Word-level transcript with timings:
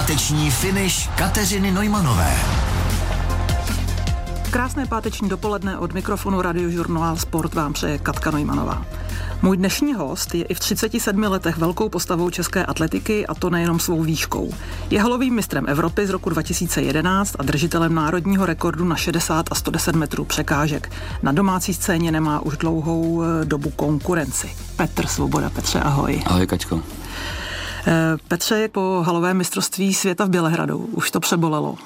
Páteční 0.00 0.50
finish 0.50 1.08
Kateřiny 1.16 1.70
Nojmanové. 1.70 2.36
Krásné 4.50 4.86
páteční 4.86 5.28
dopoledne 5.28 5.78
od 5.78 5.92
mikrofonu 5.92 6.42
Radiožurnál 6.42 7.16
Sport 7.16 7.54
vám 7.54 7.72
přeje 7.72 7.98
Katka 7.98 8.30
Nojmanová. 8.30 8.86
Můj 9.42 9.56
dnešní 9.56 9.94
host 9.94 10.34
je 10.34 10.44
i 10.44 10.54
v 10.54 10.60
37 10.60 11.22
letech 11.22 11.56
velkou 11.56 11.88
postavou 11.88 12.30
české 12.30 12.66
atletiky 12.66 13.26
a 13.26 13.34
to 13.34 13.50
nejenom 13.50 13.80
svou 13.80 14.02
výškou. 14.02 14.50
Je 14.90 15.02
halovým 15.02 15.34
mistrem 15.34 15.64
Evropy 15.68 16.06
z 16.06 16.10
roku 16.10 16.30
2011 16.30 17.36
a 17.38 17.42
držitelem 17.42 17.94
národního 17.94 18.46
rekordu 18.46 18.84
na 18.84 18.96
60 18.96 19.46
a 19.50 19.54
110 19.54 19.96
metrů 19.96 20.24
překážek. 20.24 20.92
Na 21.22 21.32
domácí 21.32 21.74
scéně 21.74 22.12
nemá 22.12 22.40
už 22.40 22.56
dlouhou 22.56 23.22
eh, 23.22 23.44
dobu 23.44 23.70
konkurenci. 23.70 24.50
Petr 24.76 25.06
Svoboda. 25.06 25.50
Petře, 25.50 25.80
ahoj. 25.80 26.22
Ahoj, 26.26 26.46
Kačko. 26.46 26.82
Eh, 27.86 28.16
Petře, 28.28 28.54
je 28.54 28.68
po 28.68 29.02
halovém 29.06 29.36
mistrovství 29.36 29.94
světa 29.94 30.24
v 30.24 30.28
Bělehradu. 30.28 30.78
Už 30.78 31.10
to 31.10 31.20
přebolelo. 31.20 31.76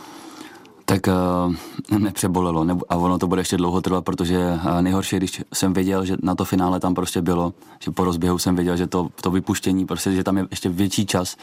Tak 0.87 1.07
uh, 1.07 1.99
nepřebolelo 1.99 2.67
a 2.89 2.97
ono 2.97 3.19
to 3.19 3.27
bude 3.27 3.41
ještě 3.41 3.57
dlouho 3.57 3.81
trvat, 3.81 4.05
protože 4.05 4.39
uh, 4.39 4.83
nejhorší, 4.83 5.17
když 5.17 5.43
jsem 5.53 5.73
věděl, 5.73 6.05
že 6.05 6.17
na 6.23 6.35
to 6.35 6.45
finále 6.45 6.81
tam 6.81 6.95
prostě 6.95 7.23
bylo, 7.23 7.55
že 7.81 7.91
po 7.91 8.05
rozběhu 8.05 8.39
jsem 8.39 8.57
věděl, 8.57 8.77
že 8.77 8.87
to, 8.87 9.09
to 9.21 9.31
vypuštění, 9.31 9.87
prostě, 9.87 10.13
že 10.13 10.25
tam 10.25 10.37
je 10.37 10.47
ještě 10.51 10.69
větší 10.69 11.07
čas, 11.07 11.37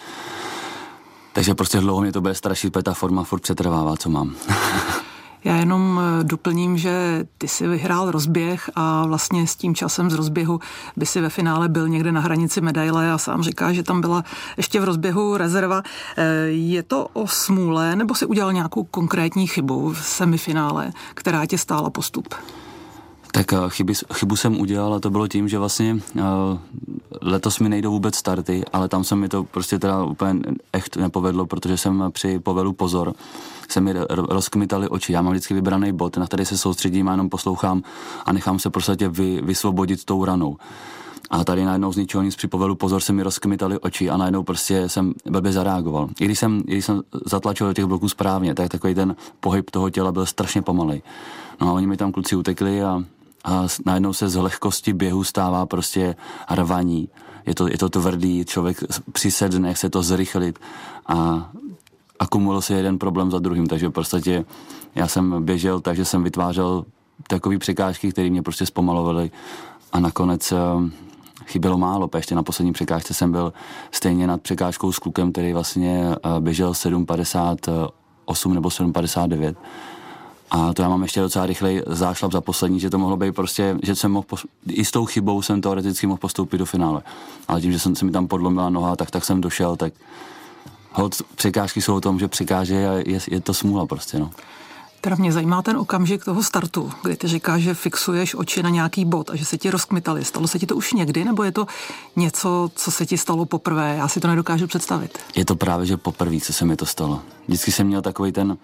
takže 1.33 1.55
prostě 1.55 1.79
dlouho 1.79 2.01
mě 2.01 2.11
to 2.11 2.21
bude 2.21 2.35
strašit, 2.35 2.73
protože 2.73 2.83
ta 2.83 2.93
forma 2.93 3.23
furt 3.23 3.39
přetrvává, 3.39 3.97
co 3.97 4.09
mám. 4.09 4.35
Já 5.43 5.55
jenom 5.55 6.01
eh, 6.01 6.23
doplním, 6.23 6.77
že 6.77 7.25
ty 7.37 7.47
si 7.47 7.67
vyhrál 7.67 8.11
rozběh 8.11 8.69
a 8.75 9.05
vlastně 9.05 9.47
s 9.47 9.55
tím 9.55 9.75
časem 9.75 10.09
z 10.09 10.13
rozběhu 10.13 10.59
by 10.95 11.05
si 11.05 11.21
ve 11.21 11.29
finále 11.29 11.69
byl 11.69 11.87
někde 11.87 12.11
na 12.11 12.21
hranici 12.21 12.61
medaile 12.61 13.11
a 13.11 13.17
sám 13.17 13.43
říká, 13.43 13.73
že 13.73 13.83
tam 13.83 14.01
byla 14.01 14.23
ještě 14.57 14.79
v 14.79 14.83
rozběhu 14.83 15.37
rezerva. 15.37 15.83
Eh, 16.17 16.23
je 16.47 16.83
to 16.83 17.07
o 17.13 17.27
smůle 17.27 17.95
nebo 17.95 18.15
si 18.15 18.25
udělal 18.25 18.53
nějakou 18.53 18.83
konkrétní 18.83 19.47
chybu 19.47 19.93
v 19.93 19.99
semifinále, 19.99 20.91
která 21.13 21.45
tě 21.45 21.57
stála 21.57 21.89
postup? 21.89 22.35
Tak 23.31 23.53
eh, 23.53 23.57
chyby, 23.69 23.93
chybu 24.13 24.35
jsem 24.35 24.59
udělal 24.59 24.93
a 24.93 24.99
to 24.99 25.09
bylo 25.09 25.27
tím, 25.27 25.47
že 25.47 25.59
vlastně 25.59 25.93
uh, 25.93 26.21
letos 27.21 27.59
mi 27.59 27.69
nejdou 27.69 27.91
vůbec 27.91 28.15
starty, 28.15 28.63
ale 28.73 28.87
tam 28.87 29.03
se 29.03 29.15
mi 29.15 29.29
to 29.29 29.43
prostě 29.43 29.79
teda 29.79 30.03
úplně 30.03 30.41
echt 30.73 30.97
nepovedlo, 30.97 31.45
protože 31.45 31.77
jsem 31.77 32.03
při 32.11 32.39
povelu 32.39 32.73
pozor, 32.73 33.13
se 33.69 33.81
mi 33.81 33.93
rozkmitali 34.09 34.89
oči. 34.89 35.13
Já 35.13 35.21
mám 35.21 35.31
vždycky 35.31 35.53
vybraný 35.53 35.93
bod, 35.93 36.17
na 36.17 36.27
který 36.27 36.45
se 36.45 36.57
soustředím 36.57 37.09
a 37.09 37.11
jenom 37.11 37.29
poslouchám 37.29 37.83
a 38.25 38.33
nechám 38.33 38.59
se 38.59 38.69
prostě 38.69 39.09
vy, 39.09 39.41
vysvobodit 39.41 40.05
tou 40.05 40.25
ranou. 40.25 40.57
A 41.29 41.43
tady 41.43 41.65
najednou 41.65 41.93
z 41.93 41.97
ničeho 41.97 42.23
nic 42.23 42.35
při 42.35 42.47
povelu 42.47 42.75
pozor 42.75 43.01
se 43.01 43.13
mi 43.13 43.23
rozkmitali 43.23 43.79
oči 43.79 44.09
a 44.09 44.17
najednou 44.17 44.43
prostě 44.43 44.89
jsem 44.89 45.13
blbě 45.29 45.51
zareagoval. 45.51 46.09
I 46.19 46.25
když 46.25 46.39
jsem, 46.39 46.63
i 46.67 46.71
když 46.71 46.85
jsem 46.85 47.01
zatlačil 47.25 47.67
do 47.67 47.73
těch 47.73 47.85
bloků 47.85 48.09
správně, 48.09 48.55
tak 48.55 48.69
takový 48.69 48.95
ten 48.95 49.15
pohyb 49.39 49.71
toho 49.71 49.89
těla 49.89 50.11
byl 50.11 50.25
strašně 50.25 50.61
pomalej. 50.61 51.01
No 51.61 51.67
a 51.69 51.71
oni 51.71 51.87
mi 51.87 51.97
tam 51.97 52.11
kluci 52.11 52.35
utekli 52.35 52.83
a 52.83 53.03
a 53.43 53.67
najednou 53.85 54.13
se 54.13 54.29
z 54.29 54.35
lehkosti 54.35 54.93
běhu 54.93 55.23
stává 55.23 55.65
prostě 55.65 56.15
rvaní. 56.51 57.09
Je 57.45 57.55
to, 57.55 57.67
je 57.67 57.77
to 57.77 57.89
tvrdý, 57.89 58.45
člověk 58.45 58.83
přisedne, 59.11 59.73
chce 59.73 59.89
to 59.89 60.03
zrychlit 60.03 60.59
a 61.07 61.49
akumuluje 62.19 62.61
se 62.61 62.73
jeden 62.73 62.99
problém 62.99 63.31
za 63.31 63.39
druhým, 63.39 63.67
takže 63.67 63.87
v 63.87 63.91
podstatě 63.91 64.45
já 64.95 65.07
jsem 65.07 65.45
běžel, 65.45 65.79
takže 65.81 66.05
jsem 66.05 66.23
vytvářel 66.23 66.85
takové 67.27 67.57
překážky, 67.57 68.11
které 68.11 68.29
mě 68.29 68.41
prostě 68.41 68.65
zpomalovaly. 68.65 69.31
A 69.93 69.99
nakonec 69.99 70.51
uh, 70.51 70.57
chybělo 71.45 71.77
málo, 71.77 72.09
ještě 72.15 72.35
na 72.35 72.43
poslední 72.43 72.73
překážce 72.73 73.13
jsem 73.13 73.31
byl 73.31 73.53
stejně 73.91 74.27
nad 74.27 74.41
překážkou 74.41 74.91
s 74.91 74.99
klukem, 74.99 75.31
který 75.31 75.53
vlastně 75.53 76.15
uh, 76.25 76.39
běžel 76.39 76.71
7,58 76.71 78.53
nebo 78.53 78.69
7,59 78.69 79.55
a 80.51 80.73
to 80.73 80.81
já 80.81 80.89
mám 80.89 81.01
ještě 81.01 81.21
docela 81.21 81.45
rychlej 81.45 81.83
zášlap 81.87 82.31
za 82.31 82.41
poslední, 82.41 82.79
že 82.79 82.89
to 82.89 82.97
mohlo 82.97 83.17
být 83.17 83.35
prostě, 83.35 83.77
že 83.83 83.95
jsem 83.95 84.11
mohl, 84.11 84.25
pos- 84.29 84.45
i 84.67 84.85
s 84.85 84.91
tou 84.91 85.05
chybou 85.05 85.41
jsem 85.41 85.61
teoreticky 85.61 86.07
mohl 86.07 86.17
postoupit 86.17 86.57
do 86.57 86.65
finále. 86.65 87.01
Ale 87.47 87.61
tím, 87.61 87.71
že 87.71 87.79
jsem 87.79 87.95
se 87.95 88.05
mi 88.05 88.11
tam 88.11 88.27
podlomila 88.27 88.69
noha, 88.69 88.95
tak, 88.95 89.11
tak 89.11 89.25
jsem 89.25 89.41
došel, 89.41 89.75
tak 89.75 89.93
hod 90.91 91.21
překážky 91.35 91.81
jsou 91.81 91.95
o 91.95 92.01
tom, 92.01 92.19
že 92.19 92.27
překáže 92.27 92.89
a 92.89 92.93
je, 92.93 93.19
je 93.31 93.41
to 93.41 93.53
smůla 93.53 93.85
prostě, 93.85 94.19
no. 94.19 94.31
Teda 95.01 95.15
mě 95.15 95.31
zajímá 95.31 95.61
ten 95.61 95.77
okamžik 95.77 96.25
toho 96.25 96.43
startu, 96.43 96.91
kdy 97.03 97.15
ty 97.15 97.27
říkáš, 97.27 97.61
že 97.61 97.73
fixuješ 97.73 98.35
oči 98.35 98.63
na 98.63 98.69
nějaký 98.69 99.05
bod 99.05 99.29
a 99.29 99.35
že 99.35 99.45
se 99.45 99.57
ti 99.57 99.69
rozkmitali. 99.69 100.25
Stalo 100.25 100.47
se 100.47 100.59
ti 100.59 100.65
to 100.65 100.75
už 100.75 100.93
někdy, 100.93 101.25
nebo 101.25 101.43
je 101.43 101.51
to 101.51 101.67
něco, 102.15 102.71
co 102.75 102.91
se 102.91 103.05
ti 103.05 103.17
stalo 103.17 103.45
poprvé? 103.45 103.95
Já 103.97 104.07
si 104.07 104.19
to 104.19 104.27
nedokážu 104.27 104.67
představit. 104.67 105.19
Je 105.35 105.45
to 105.45 105.55
právě, 105.55 105.85
že 105.85 105.97
poprvé, 105.97 106.39
co 106.39 106.53
se 106.53 106.65
mi 106.65 106.75
to 106.75 106.85
stalo. 106.85 107.21
Vždycky 107.47 107.71
jsem 107.71 107.87
měl 107.87 108.01
takový 108.01 108.31
ten, 108.31 108.57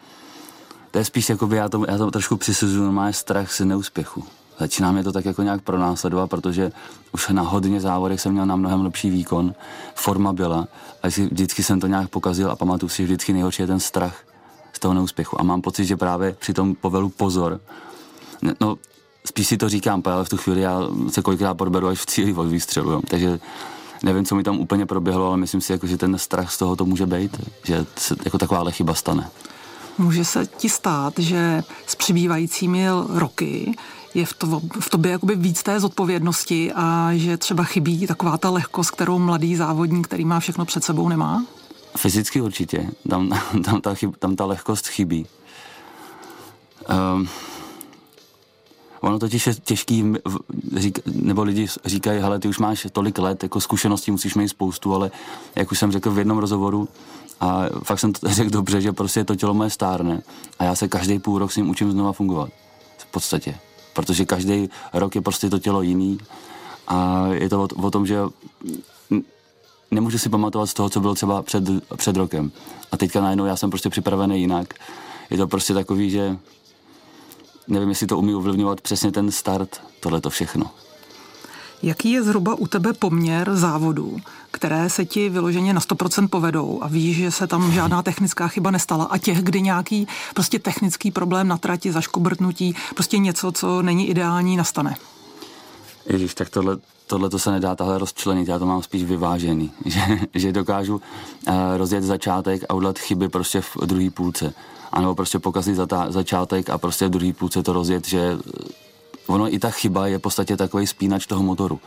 to 0.91 0.97
je 0.97 1.05
spíš 1.05 1.29
jako 1.29 1.47
by 1.47 1.55
já 1.55 1.69
to, 1.69 1.85
já 1.87 1.97
to 1.97 2.11
trošku 2.11 2.37
přisuzuju, 2.37 2.91
má 2.91 3.11
strach 3.11 3.51
z 3.51 3.59
neúspěchu. 3.59 4.23
Začíná 4.59 4.91
mě 4.91 5.03
to 5.03 5.11
tak 5.11 5.25
jako 5.25 5.43
nějak 5.43 5.61
pronásledovat, 5.61 6.29
protože 6.29 6.71
už 7.11 7.29
na 7.29 7.41
hodně 7.41 7.81
závodech 7.81 8.21
jsem 8.21 8.31
měl 8.31 8.45
na 8.45 8.55
mnohem 8.55 8.81
lepší 8.81 9.09
výkon, 9.09 9.55
forma 9.95 10.33
byla 10.33 10.67
a 11.03 11.07
vždycky 11.07 11.63
jsem 11.63 11.79
to 11.79 11.87
nějak 11.87 12.09
pokazil 12.09 12.51
a 12.51 12.55
pamatuju 12.55 12.89
si, 12.89 12.97
že 12.97 13.03
vždycky 13.03 13.33
nejhorší 13.33 13.61
je 13.61 13.67
ten 13.67 13.79
strach 13.79 14.15
z 14.73 14.79
toho 14.79 14.93
neúspěchu. 14.93 15.41
A 15.41 15.43
mám 15.43 15.61
pocit, 15.61 15.85
že 15.85 15.97
právě 15.97 16.35
při 16.39 16.53
tom 16.53 16.75
povelu 16.75 17.09
pozor, 17.09 17.59
no 18.61 18.77
spíš 19.27 19.47
si 19.47 19.57
to 19.57 19.69
říkám, 19.69 20.01
ale 20.05 20.25
v 20.25 20.29
tu 20.29 20.37
chvíli 20.37 20.61
já 20.61 20.79
se 21.09 21.21
kolikrát 21.21 21.53
podberu 21.53 21.87
až 21.87 21.99
v 21.99 22.05
cíli 22.05 22.33
od 22.33 22.47
výstřelu, 22.47 22.91
jo. 22.91 23.01
takže 23.07 23.39
nevím, 24.03 24.25
co 24.25 24.35
mi 24.35 24.43
tam 24.43 24.59
úplně 24.59 24.85
proběhlo, 24.85 25.27
ale 25.27 25.37
myslím 25.37 25.61
si, 25.61 25.71
jako, 25.71 25.87
že 25.87 25.97
ten 25.97 26.17
strach 26.17 26.51
z 26.51 26.57
toho 26.57 26.75
to 26.75 26.85
může 26.85 27.05
být, 27.05 27.37
že 27.63 27.85
se 27.95 28.15
jako 28.25 28.37
taková 28.37 28.71
chyba 28.71 28.93
stane. 28.93 29.29
Může 29.97 30.25
se 30.25 30.45
ti 30.45 30.69
stát, 30.69 31.13
že 31.19 31.63
s 31.87 31.95
přibývajícími 31.95 32.85
roky 33.09 33.75
je 34.13 34.25
v, 34.25 34.33
to, 34.33 34.61
v 34.79 34.89
tobě 34.89 35.11
jakoby 35.11 35.35
víc 35.35 35.63
té 35.63 35.79
zodpovědnosti 35.79 36.71
a 36.75 37.09
že 37.13 37.37
třeba 37.37 37.63
chybí 37.63 38.07
taková 38.07 38.37
ta 38.37 38.49
lehkost, 38.49 38.91
kterou 38.91 39.19
mladý 39.19 39.55
závodník, 39.55 40.07
který 40.07 40.25
má 40.25 40.39
všechno 40.39 40.65
před 40.65 40.83
sebou, 40.83 41.09
nemá? 41.09 41.45
Fyzicky 41.97 42.41
určitě. 42.41 42.89
Tam, 43.09 43.29
tam, 43.65 43.81
ta, 43.81 43.95
chyb, 43.95 44.13
tam 44.19 44.35
ta 44.35 44.45
lehkost 44.45 44.87
chybí. 44.87 45.25
Um, 47.15 47.29
ono 49.01 49.19
totiž 49.19 49.47
je 49.47 49.55
těžký, 49.55 50.13
řík, 50.75 50.99
nebo 51.05 51.43
lidi 51.43 51.67
říkají, 51.85 52.21
hele, 52.21 52.39
ty 52.39 52.47
už 52.47 52.59
máš 52.59 52.87
tolik 52.91 53.17
let, 53.17 53.43
jako 53.43 53.61
zkušeností 53.61 54.11
musíš 54.11 54.35
mít 54.35 54.49
spoustu, 54.49 54.95
ale 54.95 55.11
jak 55.55 55.71
už 55.71 55.79
jsem 55.79 55.91
řekl 55.91 56.11
v 56.11 56.17
jednom 56.17 56.37
rozhovoru, 56.37 56.87
a 57.39 57.65
fakt 57.83 57.99
jsem 57.99 58.13
řekl 58.23 58.49
dobře, 58.49 58.81
že 58.81 58.91
prostě 58.91 59.23
to 59.23 59.35
tělo 59.35 59.53
moje 59.53 59.69
stárne 59.69 60.21
a 60.59 60.63
já 60.63 60.75
se 60.75 60.87
každý 60.87 61.19
půl 61.19 61.39
rok 61.39 61.51
s 61.51 61.55
ním 61.55 61.69
učím 61.69 61.91
znova 61.91 62.13
fungovat. 62.13 62.49
V 62.97 63.05
podstatě. 63.05 63.55
Protože 63.93 64.25
každý 64.25 64.69
rok 64.93 65.15
je 65.15 65.21
prostě 65.21 65.49
to 65.49 65.59
tělo 65.59 65.81
jiný 65.81 66.17
a 66.87 67.27
je 67.27 67.49
to 67.49 67.63
o, 67.63 67.67
o 67.87 67.91
tom, 67.91 68.05
že 68.05 68.17
nemůžu 69.91 70.17
si 70.17 70.29
pamatovat 70.29 70.69
z 70.69 70.73
toho, 70.73 70.89
co 70.89 70.99
bylo 70.99 71.15
třeba 71.15 71.41
před, 71.41 71.63
před 71.95 72.17
rokem. 72.17 72.51
A 72.91 72.97
teďka 72.97 73.21
najednou 73.21 73.45
já 73.45 73.55
jsem 73.55 73.69
prostě 73.69 73.89
připravený 73.89 74.39
jinak. 74.39 74.73
Je 75.29 75.37
to 75.37 75.47
prostě 75.47 75.73
takový, 75.73 76.09
že 76.09 76.37
nevím, 77.67 77.89
jestli 77.89 78.07
to 78.07 78.17
umí 78.17 78.35
ovlivňovat 78.35 78.81
přesně 78.81 79.11
ten 79.11 79.31
start, 79.31 79.81
tohle 79.99 80.21
to 80.21 80.29
všechno. 80.29 80.71
Jaký 81.83 82.11
je 82.11 82.23
zhruba 82.23 82.55
u 82.55 82.67
tebe 82.67 82.93
poměr 82.93 83.55
závodů, 83.55 84.17
které 84.57 84.89
se 84.89 85.05
ti 85.05 85.29
vyloženě 85.29 85.73
na 85.73 85.81
100% 85.81 86.27
povedou 86.27 86.79
a 86.81 86.87
víš, 86.87 87.17
že 87.17 87.31
se 87.31 87.47
tam 87.47 87.71
žádná 87.71 88.03
technická 88.03 88.47
chyba 88.47 88.71
nestala 88.71 89.05
a 89.05 89.17
těch, 89.17 89.43
kdy 89.43 89.61
nějaký 89.61 90.07
prostě 90.33 90.59
technický 90.59 91.11
problém 91.11 91.47
na 91.47 91.57
trati, 91.57 91.91
zaškobrtnutí, 91.91 92.75
prostě 92.93 93.17
něco, 93.17 93.51
co 93.51 93.81
není 93.81 94.09
ideální, 94.09 94.57
nastane? 94.57 94.95
Ježíš, 96.05 96.33
tak 96.33 96.49
tohle, 96.49 96.77
tohle 97.07 97.29
to 97.29 97.39
se 97.39 97.51
nedá 97.51 97.75
tahle 97.75 97.97
rozčlenit, 97.97 98.47
já 98.47 98.59
to 98.59 98.65
mám 98.65 98.83
spíš 98.83 99.03
vyvážený, 99.03 99.71
že, 99.85 100.01
že 100.33 100.51
dokážu 100.51 100.95
uh, 100.95 101.53
rozjet 101.77 102.03
začátek 102.03 102.63
a 102.69 102.73
udělat 102.73 102.99
chyby 102.99 103.29
prostě 103.29 103.61
v 103.61 103.77
druhé 103.85 104.09
půlce. 104.09 104.53
A 104.91 105.01
nebo 105.01 105.15
prostě 105.15 105.39
pokazit 105.39 105.75
zata- 105.75 106.11
začátek 106.11 106.69
a 106.69 106.77
prostě 106.77 107.07
v 107.07 107.09
druhé 107.09 107.33
půlce 107.33 107.63
to 107.63 107.73
rozjet, 107.73 108.07
že 108.07 108.37
ono 109.27 109.53
i 109.53 109.59
ta 109.59 109.69
chyba 109.69 110.07
je 110.07 110.17
v 110.17 110.21
podstatě 110.21 110.57
takový 110.57 110.87
spínač 110.87 111.25
toho 111.25 111.43
motoru. 111.43 111.79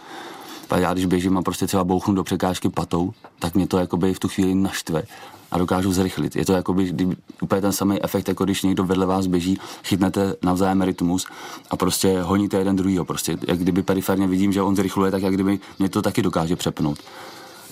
A 0.70 0.78
já 0.78 0.92
když 0.92 1.06
běžím 1.06 1.38
a 1.38 1.42
prostě 1.42 1.66
třeba 1.66 1.84
bouchnu 1.84 2.14
do 2.14 2.24
překážky 2.24 2.68
patou, 2.68 3.12
tak 3.38 3.54
mě 3.54 3.66
to 3.66 3.78
jakoby 3.78 4.14
v 4.14 4.18
tu 4.18 4.28
chvíli 4.28 4.54
naštve 4.54 5.02
a 5.50 5.58
dokážu 5.58 5.92
zrychlit. 5.92 6.36
Je 6.36 6.44
to 6.44 6.52
jakoby 6.52 6.84
kdy, 6.84 7.08
úplně 7.42 7.60
ten 7.60 7.72
samý 7.72 8.04
efekt, 8.04 8.28
jako 8.28 8.44
když 8.44 8.62
někdo 8.62 8.84
vedle 8.84 9.06
vás 9.06 9.26
běží, 9.26 9.58
chytnete 9.84 10.34
navzájem 10.42 10.82
rytmus 10.82 11.26
a 11.70 11.76
prostě 11.76 12.22
honíte 12.22 12.56
jeden 12.56 12.76
druhýho. 12.76 13.04
Prostě 13.04 13.38
jak 13.48 13.58
kdyby 13.58 13.82
periferně 13.82 14.26
vidím, 14.26 14.52
že 14.52 14.62
on 14.62 14.76
zrychluje, 14.76 15.10
tak 15.10 15.22
jak 15.22 15.34
kdyby 15.34 15.60
mě 15.78 15.88
to 15.88 16.02
taky 16.02 16.22
dokáže 16.22 16.56
přepnout. 16.56 16.98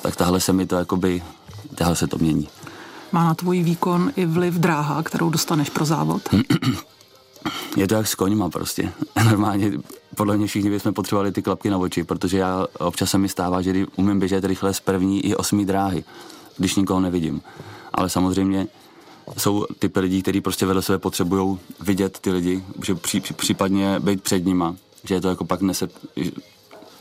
Tak 0.03 0.17
tahle 0.17 0.41
se 0.41 0.53
mi 0.53 0.67
to 0.67 0.77
jakoby, 0.77 1.23
tahle 1.75 1.97
se 1.97 2.07
to 2.07 2.19
mění. 2.19 2.49
Má 3.13 3.25
na 3.25 3.35
tvůj 3.35 3.63
výkon 3.63 4.13
i 4.17 4.27
vliv 4.27 4.55
dráha, 4.55 5.03
kterou 5.03 5.31
dostaneš 5.31 5.71
pro 5.71 5.85
závod? 5.85 6.23
je 7.77 7.89
to 7.89 7.95
jak 7.95 8.07
s 8.07 8.15
koňma 8.15 8.49
prostě. 8.49 8.93
Normálně 9.25 9.73
podle 10.17 10.37
mě 10.37 10.47
všichni 10.47 10.71
bychom 10.71 10.95
potřebovali 10.95 11.33
ty 11.33 11.43
klapky 11.43 11.71
na 11.71 11.79
oči, 11.79 12.05
protože 12.05 12.39
já 12.39 12.67
občas 12.79 13.11
se 13.11 13.19
mi 13.19 13.29
stává, 13.29 13.63
že 13.63 13.87
umím 13.97 14.19
běžet 14.19 14.45
rychle 14.45 14.75
z 14.75 14.81
první 14.81 15.27
i 15.27 15.35
osmý 15.35 15.67
dráhy, 15.67 16.05
když 16.57 16.77
nikoho 16.77 17.01
nevidím. 17.01 17.43
ale 17.95 18.11
samozřejmě 18.11 18.67
jsou 19.37 19.67
typy 19.79 20.01
lidí, 20.01 20.23
kteří 20.23 20.41
prostě 20.41 20.67
vedle 20.67 20.83
sebe 20.83 20.99
potřebují 20.99 21.59
vidět 21.81 22.19
ty 22.19 22.31
lidi, 22.31 22.65
že 22.85 22.95
pří, 22.95 23.21
případně 23.21 24.01
být 24.01 24.23
před 24.23 24.47
nima, 24.47 24.77
že 25.05 25.15
je 25.15 25.21
to 25.21 25.29
jako 25.29 25.45
pak 25.45 25.61
nese, 25.61 25.89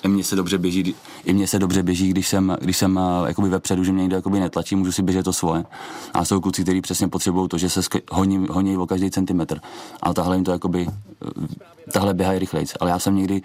mně 0.03 0.23
se 0.23 0.35
dobře 0.35 0.57
běží, 0.57 0.95
i 1.25 1.33
mně 1.33 1.47
se 1.47 1.59
dobře 1.59 1.83
běží, 1.83 2.09
když 2.09 2.27
jsem, 2.27 2.57
když 2.61 2.77
jsem 2.77 2.97
uh, 2.97 3.27
jakoby 3.27 3.49
vepředu, 3.49 3.83
že 3.83 3.91
mě 3.91 4.01
někdo 4.01 4.15
jakoby 4.15 4.39
netlačí, 4.39 4.75
můžu 4.75 4.91
si 4.91 5.01
běžet 5.01 5.23
to 5.23 5.33
svoje. 5.33 5.65
A 6.13 6.25
jsou 6.25 6.41
kluci, 6.41 6.63
kteří 6.63 6.81
přesně 6.81 7.07
potřebují 7.07 7.49
to, 7.49 7.57
že 7.57 7.69
se 7.69 7.81
honí, 8.11 8.47
honí 8.49 8.77
o 8.77 8.87
každý 8.87 9.11
centimetr. 9.11 9.59
Ale 10.01 10.13
tahle 10.13 10.35
jim 10.35 10.43
to 10.43 10.51
jakoby, 10.51 10.87
eh, 10.87 11.91
tahle 11.91 12.13
běhají 12.13 12.39
rychlejc. 12.39 12.73
Ale 12.79 12.89
já 12.89 12.99
jsem 12.99 13.15
někdy, 13.15 13.41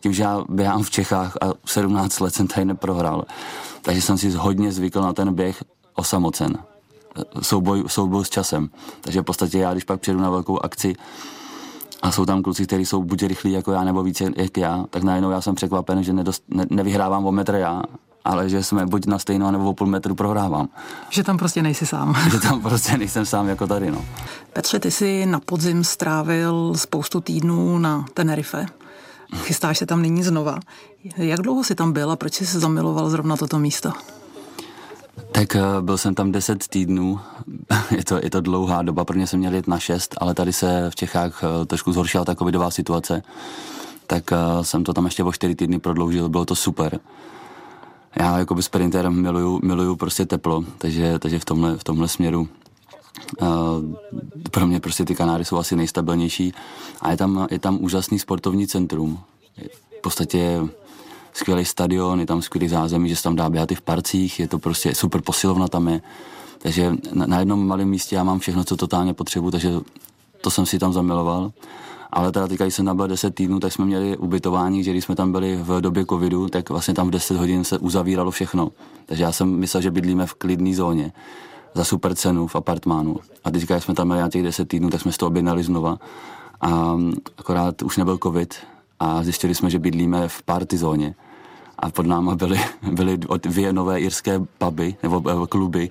tím, 0.00 0.12
že 0.12 0.22
já 0.22 0.44
běhám 0.48 0.82
v 0.82 0.90
Čechách 0.90 1.36
a 1.40 1.52
17 1.66 2.20
let 2.20 2.34
jsem 2.34 2.46
tady 2.46 2.64
neprohrál, 2.64 3.24
takže 3.82 4.02
jsem 4.02 4.18
si 4.18 4.30
hodně 4.30 4.72
zvykl 4.72 5.00
na 5.00 5.12
ten 5.12 5.34
běh 5.34 5.64
osamocen. 5.94 6.58
Souboj, 7.42 7.84
souboj 7.86 8.24
s 8.24 8.30
časem. 8.30 8.70
Takže 9.00 9.20
v 9.20 9.24
podstatě 9.24 9.58
já, 9.58 9.72
když 9.72 9.84
pak 9.84 10.00
přijedu 10.00 10.20
na 10.20 10.30
velkou 10.30 10.58
akci, 10.64 10.94
a 12.02 12.12
jsou 12.12 12.26
tam 12.26 12.42
kluci, 12.42 12.66
kteří 12.66 12.86
jsou 12.86 13.02
buď 13.04 13.22
rychlí 13.22 13.52
jako 13.52 13.72
já, 13.72 13.84
nebo 13.84 14.02
více 14.02 14.24
jak 14.36 14.56
já, 14.56 14.84
tak 14.90 15.02
najednou 15.02 15.30
já 15.30 15.40
jsem 15.40 15.54
překvapen, 15.54 16.02
že 16.02 16.12
nedost, 16.12 16.42
ne, 16.48 16.66
nevyhrávám 16.70 17.26
o 17.26 17.32
metr 17.32 17.54
já, 17.54 17.82
ale 18.24 18.48
že 18.48 18.62
jsme 18.62 18.86
buď 18.86 19.06
na 19.06 19.18
stejnou 19.18 19.50
nebo 19.50 19.64
o 19.64 19.74
půl 19.74 19.86
metru 19.86 20.14
prohrávám. 20.14 20.68
Že 21.10 21.22
tam 21.22 21.38
prostě 21.38 21.62
nejsi 21.62 21.86
sám. 21.86 22.16
že 22.30 22.40
tam 22.40 22.60
prostě 22.60 22.98
nejsem 22.98 23.26
sám 23.26 23.48
jako 23.48 23.66
tady, 23.66 23.90
no. 23.90 24.04
Petře, 24.52 24.78
ty 24.78 24.90
jsi 24.90 25.26
na 25.26 25.40
podzim 25.40 25.84
strávil 25.84 26.74
spoustu 26.76 27.20
týdnů 27.20 27.78
na 27.78 28.04
Tenerife. 28.14 28.66
Chystáš 29.36 29.78
se 29.78 29.86
tam 29.86 30.02
nyní 30.02 30.22
znova. 30.22 30.58
Jak 31.16 31.40
dlouho 31.40 31.64
jsi 31.64 31.74
tam 31.74 31.92
byl 31.92 32.10
a 32.10 32.16
proč 32.16 32.34
jsi 32.34 32.46
se 32.46 32.60
zamiloval 32.60 33.10
zrovna 33.10 33.36
toto 33.36 33.58
místo? 33.58 33.92
Tak 35.32 35.56
eh, 35.56 35.62
byl 35.80 35.98
jsem 35.98 36.14
tam 36.14 36.32
10 36.32 36.68
týdnů, 36.68 37.20
je 37.96 38.04
to, 38.04 38.20
je 38.22 38.30
to 38.30 38.40
dlouhá 38.40 38.82
doba, 38.82 39.04
prvně 39.04 39.26
jsem 39.26 39.38
měl 39.38 39.54
jet 39.54 39.66
na 39.66 39.78
6, 39.78 40.14
ale 40.18 40.34
tady 40.34 40.52
se 40.52 40.90
v 40.90 40.96
Čechách 40.96 41.42
eh, 41.44 41.66
trošku 41.66 41.92
zhoršila 41.92 42.24
ta 42.24 42.34
covidová 42.34 42.70
situace, 42.70 43.22
tak 44.06 44.32
eh, 44.32 44.64
jsem 44.64 44.84
to 44.84 44.92
tam 44.92 45.04
ještě 45.04 45.24
o 45.24 45.32
4 45.32 45.54
týdny 45.54 45.78
prodloužil, 45.78 46.28
bylo 46.28 46.44
to 46.44 46.54
super. 46.54 47.00
Já 48.20 48.38
jako 48.38 48.54
by 48.54 48.62
sprinter 48.62 49.10
miluju, 49.10 49.60
miluju 49.62 49.96
prostě 49.96 50.26
teplo, 50.26 50.64
takže, 50.78 51.18
takže 51.18 51.38
v, 51.38 51.44
tomhle, 51.44 51.76
v 51.76 51.84
tomhle 51.84 52.08
směru 52.08 52.48
pro 54.50 54.66
mě 54.66 54.80
prostě 54.80 55.04
ty 55.04 55.14
Kanáry 55.14 55.44
jsou 55.44 55.56
asi 55.56 55.76
nejstabilnější 55.76 56.52
a 57.00 57.10
je 57.10 57.16
tam, 57.16 57.46
je 57.50 57.58
tam 57.58 57.78
úžasný 57.80 58.18
sportovní 58.18 58.66
centrum. 58.66 59.18
V 59.98 60.00
podstatě 60.02 60.60
skvělý 61.32 61.64
stadion, 61.64 62.20
je 62.20 62.26
tam 62.26 62.42
skvělý 62.42 62.68
zázemí, 62.68 63.08
že 63.08 63.16
se 63.16 63.22
tam 63.22 63.36
dá 63.36 63.50
běhat 63.50 63.72
i 63.72 63.74
v 63.74 63.80
parcích, 63.80 64.40
je 64.40 64.48
to 64.48 64.58
prostě 64.58 64.94
super 64.94 65.20
posilovna 65.20 65.68
tam 65.68 65.88
je. 65.88 66.00
Takže 66.58 66.92
na, 67.12 67.38
jednom 67.38 67.66
malém 67.66 67.88
místě 67.88 68.16
já 68.16 68.24
mám 68.24 68.38
všechno, 68.38 68.64
co 68.64 68.76
totálně 68.76 69.14
potřebuji, 69.14 69.50
takže 69.50 69.72
to 70.40 70.50
jsem 70.50 70.66
si 70.66 70.78
tam 70.78 70.92
zamiloval. 70.92 71.52
Ale 72.12 72.32
teda 72.32 72.48
teďka, 72.48 72.64
když 72.64 72.74
jsem 72.74 72.84
tam 72.84 72.96
byl 72.96 73.08
10 73.08 73.34
týdnů, 73.34 73.60
tak 73.60 73.72
jsme 73.72 73.84
měli 73.84 74.16
ubytování, 74.16 74.84
že 74.84 74.90
když 74.90 75.04
jsme 75.04 75.16
tam 75.16 75.32
byli 75.32 75.56
v 75.56 75.80
době 75.80 76.06
covidu, 76.06 76.48
tak 76.48 76.70
vlastně 76.70 76.94
tam 76.94 77.08
v 77.08 77.10
10 77.10 77.36
hodin 77.36 77.64
se 77.64 77.78
uzavíralo 77.78 78.30
všechno. 78.30 78.68
Takže 79.06 79.24
já 79.24 79.32
jsem 79.32 79.48
myslel, 79.48 79.82
že 79.82 79.90
bydlíme 79.90 80.26
v 80.26 80.34
klidné 80.34 80.74
zóně 80.74 81.12
za 81.74 81.84
super 81.84 82.14
cenu 82.14 82.46
v 82.46 82.56
apartmánu. 82.56 83.16
A 83.44 83.50
teďka, 83.50 83.74
když 83.74 83.84
jsme 83.84 83.94
tam 83.94 84.06
měli 84.06 84.20
na 84.20 84.28
těch 84.28 84.42
10 84.42 84.68
týdnů, 84.68 84.90
tak 84.90 85.00
jsme 85.00 85.12
si 85.12 85.18
to 85.18 85.26
objednali 85.26 85.62
znova. 85.62 85.98
A 86.60 86.96
akorát 87.38 87.82
už 87.82 87.96
nebyl 87.96 88.18
covid 88.22 88.54
a 89.00 89.22
zjistili 89.22 89.54
jsme, 89.54 89.70
že 89.70 89.78
bydlíme 89.78 90.28
v 90.28 90.42
party 90.42 90.78
zóně 90.78 91.14
a 91.78 91.90
pod 91.90 92.06
náma 92.06 92.34
byly, 92.34 92.60
byly 92.92 93.18
dvě 93.42 93.72
nové 93.72 94.00
irské 94.00 94.40
puby 94.58 94.96
nebo 95.02 95.46
kluby, 95.46 95.90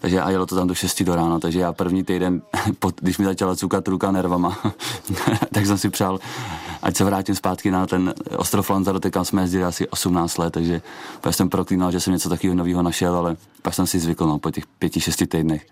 takže 0.00 0.20
a 0.20 0.30
jelo 0.30 0.46
to 0.46 0.56
tam 0.56 0.68
do 0.68 0.74
6 0.74 1.02
do 1.02 1.14
rána, 1.14 1.38
takže 1.40 1.60
já 1.60 1.72
první 1.72 2.04
týden, 2.04 2.42
když 3.00 3.18
mi 3.18 3.24
začala 3.24 3.56
cukat 3.56 3.88
ruka 3.88 4.10
nervama, 4.10 4.58
tak 5.52 5.66
jsem 5.66 5.78
si 5.78 5.90
přál, 5.90 6.20
ať 6.82 6.96
se 6.96 7.04
vrátím 7.04 7.34
zpátky 7.34 7.70
na 7.70 7.86
ten 7.86 8.14
ostrov 8.36 8.70
Lanzarote, 8.70 9.10
kam 9.10 9.24
jsme 9.24 9.42
jezdili 9.42 9.64
asi 9.64 9.88
18 9.88 10.38
let, 10.38 10.52
takže 10.52 10.82
pak 11.20 11.34
jsem 11.34 11.48
proklínal, 11.48 11.92
že 11.92 12.00
jsem 12.00 12.12
něco 12.12 12.28
takového 12.28 12.56
nového 12.56 12.82
našel, 12.82 13.16
ale 13.16 13.36
pak 13.62 13.74
jsem 13.74 13.86
si 13.86 13.98
zvykl 13.98 14.26
no, 14.26 14.38
po 14.38 14.50
těch 14.50 14.66
pěti, 14.66 15.00
šesti 15.00 15.26
týdnech. 15.26 15.66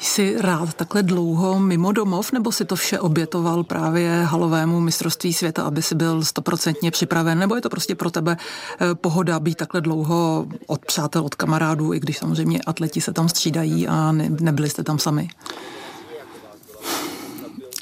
Jsi 0.00 0.36
rád 0.38 0.74
takhle 0.74 1.02
dlouho 1.02 1.60
mimo 1.60 1.92
domov, 1.92 2.32
nebo 2.32 2.52
si 2.52 2.64
to 2.64 2.76
vše 2.76 3.00
obětoval 3.00 3.64
právě 3.64 4.22
halovému 4.24 4.80
mistrovství 4.80 5.32
světa, 5.32 5.62
aby 5.62 5.82
si 5.82 5.94
byl 5.94 6.24
stoprocentně 6.24 6.90
připraven, 6.90 7.38
nebo 7.38 7.54
je 7.54 7.60
to 7.60 7.68
prostě 7.68 7.94
pro 7.94 8.10
tebe 8.10 8.36
eh, 8.80 8.94
pohoda 8.94 9.40
být 9.40 9.54
takhle 9.54 9.80
dlouho 9.80 10.46
od 10.66 10.86
přátel, 10.86 11.24
od 11.24 11.34
kamarádů, 11.34 11.94
i 11.94 12.00
když 12.00 12.18
samozřejmě 12.18 12.60
atleti 12.66 13.00
se 13.00 13.12
tam 13.12 13.28
střídají 13.28 13.88
a 13.88 14.12
ne, 14.12 14.30
nebyli 14.40 14.70
jste 14.70 14.84
tam 14.84 14.98
sami? 14.98 15.28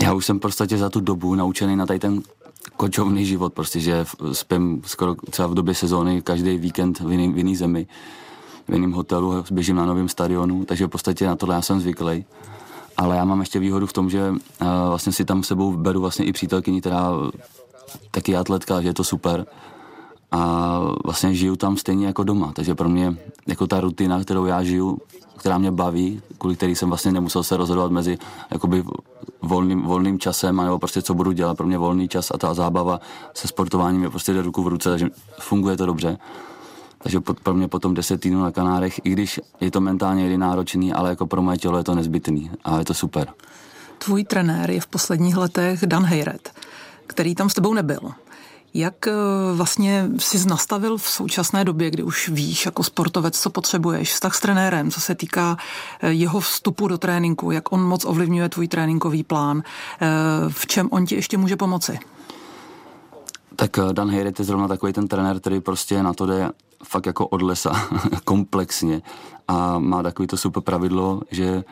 Já 0.02 0.14
už 0.14 0.26
jsem 0.26 0.38
prostě 0.38 0.78
za 0.78 0.90
tu 0.90 1.00
dobu 1.00 1.34
naučený 1.34 1.76
na 1.76 1.86
tady 1.86 1.98
ten 1.98 2.22
kočovný 2.76 3.26
život, 3.26 3.52
prostě, 3.52 3.80
že 3.80 4.04
spím 4.32 4.82
skoro 4.86 5.14
třeba 5.30 5.48
v 5.48 5.54
době 5.54 5.74
sezóny 5.74 6.22
každý 6.22 6.58
víkend 6.58 7.00
v 7.00 7.10
jiný, 7.10 7.32
v 7.32 7.38
jiný 7.38 7.56
zemi 7.56 7.86
v 8.68 8.72
jiném 8.72 8.92
hotelu, 8.92 9.44
běžím 9.50 9.76
na 9.76 9.86
novém 9.86 10.08
stadionu, 10.08 10.64
takže 10.64 10.86
v 10.86 10.88
podstatě 10.88 11.26
na 11.26 11.36
tohle 11.36 11.54
já 11.54 11.62
jsem 11.62 11.80
zvyklý. 11.80 12.24
Ale 12.96 13.16
já 13.16 13.24
mám 13.24 13.40
ještě 13.40 13.58
výhodu 13.58 13.86
v 13.86 13.92
tom, 13.92 14.10
že 14.10 14.30
uh, 14.30 14.36
vlastně 14.88 15.12
si 15.12 15.24
tam 15.24 15.42
sebou 15.42 15.76
beru 15.76 16.00
vlastně 16.00 16.24
i 16.24 16.32
přítelkyni, 16.32 16.80
která 16.80 17.10
taky 18.10 18.32
je 18.32 18.38
atletka, 18.38 18.82
že 18.82 18.88
je 18.88 18.94
to 18.94 19.04
super. 19.04 19.46
A 20.32 20.80
vlastně 21.04 21.34
žiju 21.34 21.56
tam 21.56 21.76
stejně 21.76 22.06
jako 22.06 22.24
doma, 22.24 22.52
takže 22.52 22.74
pro 22.74 22.88
mě 22.88 23.16
jako 23.46 23.66
ta 23.66 23.80
rutina, 23.80 24.20
kterou 24.20 24.44
já 24.44 24.62
žiju, 24.62 24.98
která 25.36 25.58
mě 25.58 25.70
baví, 25.70 26.22
kvůli 26.38 26.56
který 26.56 26.74
jsem 26.74 26.88
vlastně 26.88 27.12
nemusel 27.12 27.42
se 27.42 27.56
rozhodovat 27.56 27.90
mezi 27.90 28.18
jakoby 28.50 28.84
volným, 29.42 29.82
volným 29.82 30.18
časem, 30.18 30.56
nebo 30.56 30.78
prostě 30.78 31.02
co 31.02 31.14
budu 31.14 31.32
dělat. 31.32 31.56
Pro 31.56 31.66
mě 31.66 31.78
volný 31.78 32.08
čas 32.08 32.30
a 32.34 32.38
ta 32.38 32.54
zábava 32.54 33.00
se 33.34 33.48
sportováním 33.48 34.02
je 34.02 34.10
prostě 34.10 34.32
jde 34.32 34.42
ruku 34.42 34.62
v 34.62 34.68
ruce, 34.68 34.90
takže 34.90 35.08
funguje 35.40 35.76
to 35.76 35.86
dobře. 35.86 36.18
Takže 37.06 37.20
pro 37.42 37.54
mě 37.54 37.68
potom 37.68 37.94
10 37.94 38.20
týdnů 38.20 38.42
na 38.42 38.52
Kanárech, 38.52 39.00
i 39.04 39.10
když 39.10 39.40
je 39.60 39.70
to 39.70 39.80
mentálně 39.80 40.22
někdy 40.22 40.38
náročný, 40.38 40.92
ale 40.92 41.10
jako 41.10 41.26
pro 41.26 41.42
moje 41.42 41.58
tělo 41.58 41.78
je 41.78 41.84
to 41.84 41.94
nezbytný 41.94 42.50
a 42.64 42.78
je 42.78 42.84
to 42.84 42.94
super. 42.94 43.28
Tvůj 43.98 44.24
trenér 44.24 44.70
je 44.70 44.80
v 44.80 44.86
posledních 44.86 45.36
letech 45.36 45.86
Dan 45.86 46.04
Hejret, 46.04 46.52
který 47.06 47.34
tam 47.34 47.50
s 47.50 47.54
tebou 47.54 47.74
nebyl. 47.74 47.98
Jak 48.74 49.06
eh, 49.06 49.12
vlastně 49.54 50.08
jsi 50.18 50.48
nastavil 50.48 50.96
v 50.96 51.08
současné 51.08 51.64
době, 51.64 51.90
kdy 51.90 52.02
už 52.02 52.28
víš 52.28 52.66
jako 52.66 52.82
sportovec, 52.82 53.40
co 53.40 53.50
potřebuješ, 53.50 54.12
vztah 54.12 54.34
s 54.34 54.40
trenérem, 54.40 54.90
co 54.90 55.00
se 55.00 55.14
týká 55.14 55.56
eh, 56.00 56.12
jeho 56.12 56.40
vstupu 56.40 56.88
do 56.88 56.98
tréninku, 56.98 57.50
jak 57.50 57.72
on 57.72 57.82
moc 57.82 58.04
ovlivňuje 58.04 58.48
tvůj 58.48 58.68
tréninkový 58.68 59.22
plán, 59.22 59.62
eh, 59.62 60.06
v 60.48 60.66
čem 60.66 60.88
on 60.90 61.06
ti 61.06 61.14
ještě 61.14 61.38
může 61.38 61.56
pomoci? 61.56 61.98
Tak 63.56 63.70
Dan 63.92 64.10
Hejret 64.10 64.38
je 64.38 64.44
zrovna 64.44 64.68
takový 64.68 64.92
ten 64.92 65.08
trenér, 65.08 65.40
který 65.40 65.60
prostě 65.60 66.02
na 66.02 66.12
to 66.12 66.26
jde 66.26 66.50
fakt 66.84 67.06
jako 67.06 67.26
od 67.26 67.42
lesa, 67.42 67.88
komplexně 68.24 69.02
a 69.48 69.78
má 69.78 70.02
takový 70.02 70.26
to 70.26 70.36
super 70.36 70.62
pravidlo, 70.62 71.22
že 71.30 71.64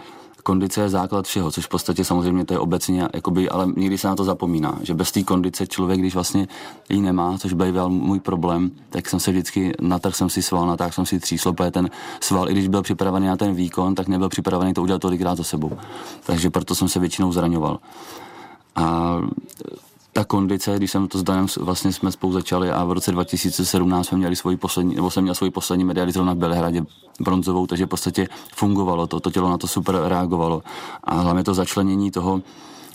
kondice 0.45 0.81
je 0.81 0.89
základ 0.89 1.27
všeho, 1.27 1.51
což 1.51 1.67
v 1.67 1.69
podstatě 1.69 2.05
samozřejmě 2.05 2.45
to 2.45 2.55
je 2.55 2.59
obecně, 2.59 3.09
jakoby, 3.15 3.49
ale 3.49 3.67
někdy 3.77 3.99
se 3.99 4.09
na 4.09 4.17
to 4.17 4.25
zapomíná, 4.25 4.79
že 4.83 4.95
bez 4.95 5.13
té 5.13 5.23
kondice 5.23 5.67
člověk, 5.67 6.01
když 6.01 6.15
vlastně 6.15 6.49
ji 6.89 7.01
nemá, 7.01 7.39
což 7.39 7.53
byl 7.53 7.89
můj 7.89 8.21
problém, 8.21 8.71
tak 8.91 9.09
jsem 9.09 9.21
se 9.21 9.31
vždycky, 9.31 9.73
natrh 9.81 10.17
jsem 10.17 10.31
si 10.31 10.43
sval, 10.43 10.67
natáhl 10.67 10.93
jsem 10.93 11.07
si 11.07 11.21
tříslo, 11.21 11.53
protože 11.53 11.71
ten 11.71 11.91
sval, 12.21 12.49
i 12.49 12.53
když 12.53 12.69
byl 12.69 12.83
připravený 12.83 13.27
na 13.27 13.37
ten 13.37 13.55
výkon, 13.55 13.95
tak 13.95 14.09
nebyl 14.09 14.29
připravený 14.29 14.75
to 14.75 14.83
udělat 14.83 15.03
tolikrát 15.03 15.35
za 15.35 15.45
sebou. 15.45 15.73
Takže 16.27 16.51
proto 16.51 16.75
jsem 16.75 16.89
se 16.89 17.01
většinou 17.01 17.33
zraňoval. 17.33 17.79
A 18.77 19.17
ta 20.15 20.25
kondice, 20.25 20.77
když 20.77 20.91
jsem 20.91 21.09
to 21.09 21.19
s 21.19 21.23
Danem 21.23 21.47
vlastně 21.61 21.93
jsme 21.93 22.13
spolu 22.13 22.33
začali 22.33 22.71
a 22.71 22.85
v 22.85 22.93
roce 22.93 23.13
2017 23.13 24.07
jsme 24.07 24.19
měli 24.19 24.37
svoji 24.37 24.57
poslední, 24.57 24.95
nebo 24.95 25.11
jsem 25.11 25.23
měl 25.23 25.35
svoji 25.35 25.51
poslední 25.51 25.85
medaili 25.85 26.13
zrovna 26.13 26.35
v 26.35 26.37
Belehradě 26.37 26.83
bronzovou, 27.21 27.67
takže 27.67 27.87
v 27.87 27.89
podstatě 27.89 28.29
fungovalo 28.55 29.07
to, 29.07 29.21
to 29.21 29.31
tělo 29.31 29.51
na 29.51 29.59
to 29.59 29.67
super 29.67 30.01
reagovalo. 30.05 30.63
A 31.05 31.15
hlavně 31.15 31.45
to 31.45 31.55
začlenění 31.55 32.11
toho, 32.11 32.43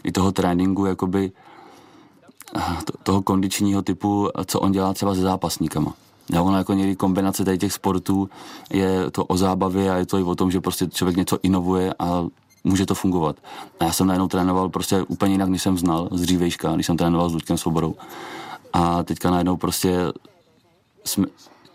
i 0.04 0.12
toho 0.12 0.32
tréninku, 0.32 0.86
jakoby 0.86 1.32
toho 3.04 3.22
kondičního 3.22 3.82
typu, 3.82 4.30
co 4.46 4.60
on 4.60 4.72
dělá 4.72 4.94
třeba 4.94 5.16
se 5.16 5.22
zápasníkama. 5.22 5.94
Já 6.34 6.42
ono 6.42 6.58
jako 6.58 6.74
někdy 6.74 6.96
kombinace 6.96 7.46
tady 7.46 7.58
těch 7.58 7.74
sportů 7.74 8.30
je 8.74 9.12
to 9.12 9.26
o 9.26 9.38
zábavě 9.38 9.92
a 9.92 9.96
je 9.98 10.06
to 10.06 10.18
i 10.18 10.24
o 10.24 10.36
tom, 10.36 10.52
že 10.52 10.62
prostě 10.62 10.88
člověk 10.88 11.18
něco 11.18 11.38
inovuje 11.44 11.94
a 12.00 12.26
může 12.64 12.86
to 12.86 12.96
fungovat. 12.96 13.36
A 13.80 13.86
já 13.86 13.92
jsem 13.92 14.08
najednou 14.08 14.28
trénoval 14.28 14.70
prostě 14.70 15.04
úplně 15.08 15.34
jinak, 15.34 15.50
než 15.50 15.62
jsem 15.62 15.78
znal 15.78 16.10
z 16.12 16.22
dřívejška, 16.22 16.74
když 16.76 16.86
jsem 16.86 16.98
trénoval 16.98 17.30
s 17.30 17.34
Luďkem 17.34 17.58
Svobodou. 17.58 17.96
A 18.74 19.04
teďka 19.04 19.32
najednou 19.32 19.58
prostě 19.58 19.98
jsme, 21.06 21.26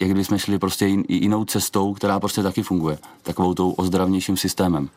jak 0.00 0.10
kdyby 0.10 0.24
jsme 0.24 0.38
šli 0.38 0.58
prostě 0.58 0.86
jin, 0.86 1.04
jinou 1.08 1.44
cestou, 1.44 1.94
která 1.94 2.20
prostě 2.20 2.42
taky 2.42 2.62
funguje. 2.62 2.98
Takovou 3.22 3.54
tou 3.54 3.70
ozdravnějším 3.70 4.36
systémem. 4.36 4.88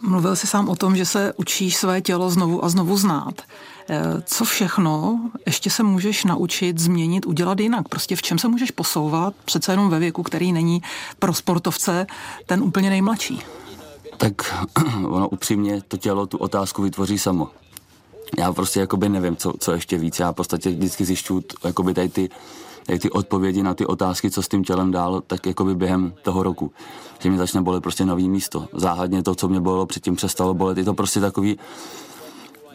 Mluvil 0.00 0.36
jsi 0.36 0.46
sám 0.46 0.68
o 0.68 0.76
tom, 0.76 0.96
že 0.96 1.06
se 1.06 1.32
učíš 1.36 1.76
své 1.76 2.00
tělo 2.00 2.30
znovu 2.30 2.64
a 2.64 2.68
znovu 2.68 2.96
znát. 2.96 3.42
Eh, 3.90 4.22
co 4.24 4.44
všechno 4.44 5.20
ještě 5.46 5.70
se 5.70 5.82
můžeš 5.82 6.24
naučit 6.24 6.78
změnit, 6.78 7.26
udělat 7.26 7.60
jinak? 7.60 7.88
Prostě 7.88 8.16
v 8.16 8.22
čem 8.22 8.38
se 8.38 8.48
můžeš 8.48 8.70
posouvat, 8.70 9.34
přece 9.44 9.72
jenom 9.72 9.90
ve 9.90 9.98
věku, 9.98 10.22
který 10.22 10.52
není 10.52 10.82
pro 11.18 11.34
sportovce 11.34 12.06
ten 12.46 12.62
úplně 12.62 12.90
nejmladší? 12.90 13.42
Tak 14.18 14.54
ono 15.06 15.28
upřímně 15.28 15.82
to 15.88 15.96
tělo 15.96 16.26
tu 16.26 16.38
otázku 16.38 16.82
vytvoří 16.82 17.18
samo. 17.18 17.48
Já 18.38 18.52
prostě 18.52 18.80
jakoby 18.80 19.08
nevím, 19.08 19.36
co, 19.36 19.52
co 19.60 19.72
ještě 19.72 19.98
víc. 19.98 20.18
Já 20.18 20.32
v 20.32 20.34
podstatě 20.34 20.70
vždycky 20.70 21.04
zjišťuju 21.04 21.42
jakoby 21.64 21.94
tady 21.94 22.08
ty, 22.08 22.28
tady 22.86 22.98
ty 22.98 23.10
odpovědi 23.10 23.62
na 23.62 23.74
ty 23.74 23.86
otázky, 23.86 24.30
co 24.30 24.42
s 24.42 24.48
tím 24.48 24.64
tělem 24.64 24.90
dál, 24.90 25.22
tak 25.26 25.46
jakoby 25.46 25.74
během 25.74 26.12
toho 26.22 26.42
roku. 26.42 26.72
Že 27.18 27.28
mě 27.28 27.38
začne 27.38 27.62
bolet 27.62 27.82
prostě 27.82 28.04
nový 28.04 28.28
místo. 28.28 28.68
Záhadně 28.72 29.22
to, 29.22 29.34
co 29.34 29.48
mě 29.48 29.60
bolelo 29.60 29.86
předtím, 29.86 30.16
přestalo 30.16 30.54
bolet. 30.54 30.78
Je 30.78 30.84
to 30.84 30.94
prostě 30.94 31.20
takový, 31.20 31.58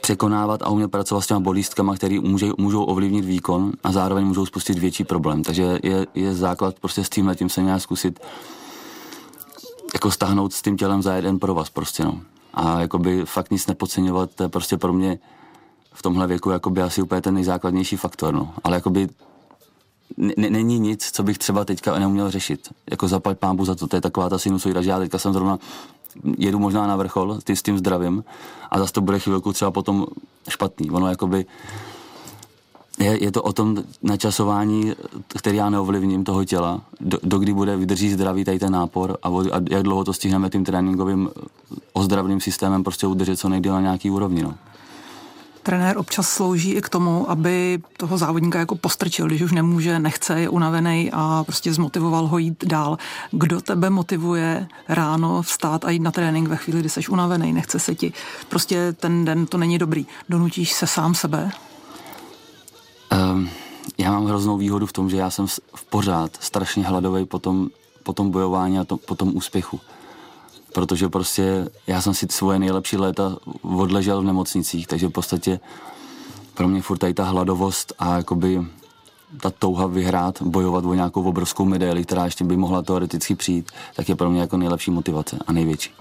překonávat 0.02 0.62
a 0.62 0.70
umět 0.70 0.88
pracovat 0.88 1.22
s 1.22 1.28
těma 1.28 1.40
bolístkama, 1.40 1.96
které 1.96 2.20
můžou, 2.20 2.54
můžou 2.58 2.84
ovlivnit 2.84 3.26
výkon 3.26 3.72
a 3.84 3.92
zároveň 3.92 4.26
můžou 4.26 4.46
spustit 4.46 4.80
větší 4.80 5.04
problém. 5.04 5.44
Takže 5.44 5.80
je, 5.84 6.08
je 6.16 6.34
základ 6.34 6.80
prostě 6.80 7.04
s 7.04 7.10
tím 7.10 7.28
letím 7.28 7.50
se 7.50 7.62
nějak 7.62 7.82
zkusit 7.82 8.20
jako 9.94 10.12
stáhnout 10.12 10.54
s 10.54 10.62
tím 10.62 10.78
tělem 10.78 11.02
za 11.02 11.14
jeden 11.16 11.40
pro 11.40 11.54
vás 11.54 11.70
prostě 11.70 12.04
no. 12.04 12.22
A 12.54 12.80
jakoby 12.80 13.26
fakt 13.26 13.52
nic 13.52 13.68
nepodceňovat, 13.68 14.36
to 14.36 14.44
je 14.44 14.50
prostě 14.50 14.78
pro 14.78 14.94
mě 14.94 15.20
v 15.94 16.02
tomhle 16.02 16.28
věku 16.28 16.50
jakoby 16.50 16.82
asi 16.82 17.02
úplně 17.02 17.22
ten 17.22 17.34
nejzákladnější 17.34 17.96
faktor, 17.98 18.34
no. 18.34 18.54
Ale 18.64 18.76
jakoby 18.76 19.10
n- 20.18 20.34
není 20.54 20.80
nic, 20.80 21.12
co 21.12 21.24
bych 21.24 21.38
třeba 21.38 21.66
teďka 21.66 22.00
neuměl 22.00 22.32
řešit. 22.32 22.70
Jako 22.92 23.08
zapať 23.08 23.38
pámbu 23.38 23.66
za 23.66 23.76
to, 23.76 23.88
to 23.88 23.96
je 23.96 24.02
taková 24.02 24.30
ta 24.30 24.38
sinusoida, 24.38 24.82
že 24.82 24.90
já 24.90 25.00
teďka 25.00 25.18
jsem 25.18 25.34
zrovna 25.34 25.60
jedu 26.38 26.60
možná 26.60 26.88
na 26.88 26.96
vrchol 26.96 27.40
ty 27.44 27.56
s 27.56 27.64
tím 27.64 27.78
zdravím 27.78 28.24
a 28.72 28.80
zase 28.80 28.94
to 28.94 29.02
bude 29.02 29.20
chvilku 29.20 29.54
třeba 29.54 29.72
potom 29.72 30.06
špatný. 30.50 30.92
Ono 30.92 31.08
jakoby 31.08 31.46
je, 33.04 33.24
je 33.24 33.32
to 33.32 33.44
o 33.44 33.54
tom 33.54 33.84
načasování, 34.04 34.94
který 35.38 35.58
já 35.58 35.70
neovlivním 35.70 36.24
toho 36.24 36.46
těla, 36.46 36.82
do, 37.02 37.18
do 37.24 37.40
kdy 37.40 37.54
bude 37.54 37.78
vydrží 37.78 38.12
zdravý 38.12 38.44
tady 38.46 38.60
ten 38.60 38.74
nápor 38.74 39.18
a, 39.24 39.28
a 39.28 39.62
jak 39.70 39.84
dlouho 39.84 40.04
to 40.04 40.14
stihneme 40.14 40.50
tím 40.50 40.66
tréninkovým 40.66 41.30
ozdravným 41.94 42.42
systémem 42.42 42.84
prostě 42.84 43.08
udržet 43.08 43.38
co 43.38 43.50
nejdéle 43.50 43.76
na 43.76 43.82
nějaký 43.82 44.10
úrovni. 44.12 44.44
No. 44.44 44.54
Trenér 45.64 45.98
občas 45.98 46.30
slouží 46.30 46.72
i 46.72 46.82
k 46.82 46.90
tomu, 46.90 47.30
aby 47.32 47.82
toho 47.98 48.18
závodníka 48.18 48.60
jako 48.60 48.76
postrčil, 48.76 49.28
když 49.28 49.42
už 49.42 49.52
nemůže, 49.52 50.00
nechce, 50.00 50.42
je 50.42 50.50
unavený 50.50 51.10
a 51.14 51.44
prostě 51.44 51.74
zmotivoval 51.74 52.28
ho 52.28 52.38
jít 52.38 52.66
dál. 52.66 52.98
Kdo 53.32 53.62
tebe 53.62 53.90
motivuje 53.90 54.68
ráno 54.90 55.42
vstát 55.42 55.86
a 55.86 55.90
jít 55.90 56.02
na 56.02 56.12
trénink 56.12 56.48
ve 56.48 56.56
chvíli, 56.56 56.80
kdy 56.80 56.90
jsi 56.90 57.08
unavený, 57.08 57.54
nechce 57.54 57.80
se 57.80 57.96
ti. 57.96 58.14
Prostě 58.50 58.94
ten 58.94 59.26
den 59.26 59.46
to 59.46 59.58
není 59.58 59.78
dobrý. 59.78 60.06
Donutíš 60.30 60.74
se 60.74 60.88
sám 60.88 61.16
sebe? 61.16 61.52
Um, 63.14 63.50
já 63.98 64.12
mám 64.12 64.26
hroznou 64.26 64.58
výhodu 64.58 64.86
v 64.86 64.94
tom, 64.94 65.10
že 65.10 65.18
já 65.18 65.30
jsem 65.30 65.48
v 65.76 65.86
pořád 65.90 66.38
strašně 66.40 66.84
hladový 66.84 67.26
po 67.26 67.40
tom, 67.40 67.70
po 68.04 68.14
tom 68.14 68.32
bojování 68.32 68.80
a 68.80 68.84
to, 68.84 68.98
po 68.98 69.16
tom 69.16 69.36
úspěchu 69.36 69.80
protože 70.74 71.10
prostě 71.10 71.70
já 71.88 72.02
jsem 72.02 72.14
si 72.14 72.28
svoje 72.30 72.60
nejlepší 72.60 72.98
léta 72.98 73.38
odležel 73.62 74.22
v 74.22 74.26
nemocnicích, 74.26 74.88
takže 74.88 75.08
v 75.08 75.12
podstatě 75.12 75.60
pro 76.54 76.68
mě 76.68 76.82
furt 76.82 76.98
tady 76.98 77.14
ta 77.14 77.24
hladovost 77.24 77.94
a 78.00 78.18
jakoby 78.18 78.62
ta 79.42 79.50
touha 79.50 79.88
vyhrát, 79.88 80.42
bojovat 80.42 80.86
o 80.86 80.94
nějakou 80.94 81.24
obrovskou 81.24 81.66
medaili, 81.66 82.06
která 82.06 82.26
ještě 82.26 82.44
by 82.44 82.58
mohla 82.58 82.82
teoreticky 82.82 83.36
přijít, 83.36 83.72
tak 83.96 84.10
je 84.10 84.16
pro 84.16 84.30
mě 84.30 84.42
jako 84.42 84.58
nejlepší 84.58 84.92
motivace 84.92 85.38
a 85.48 85.54
největší. 85.54 85.92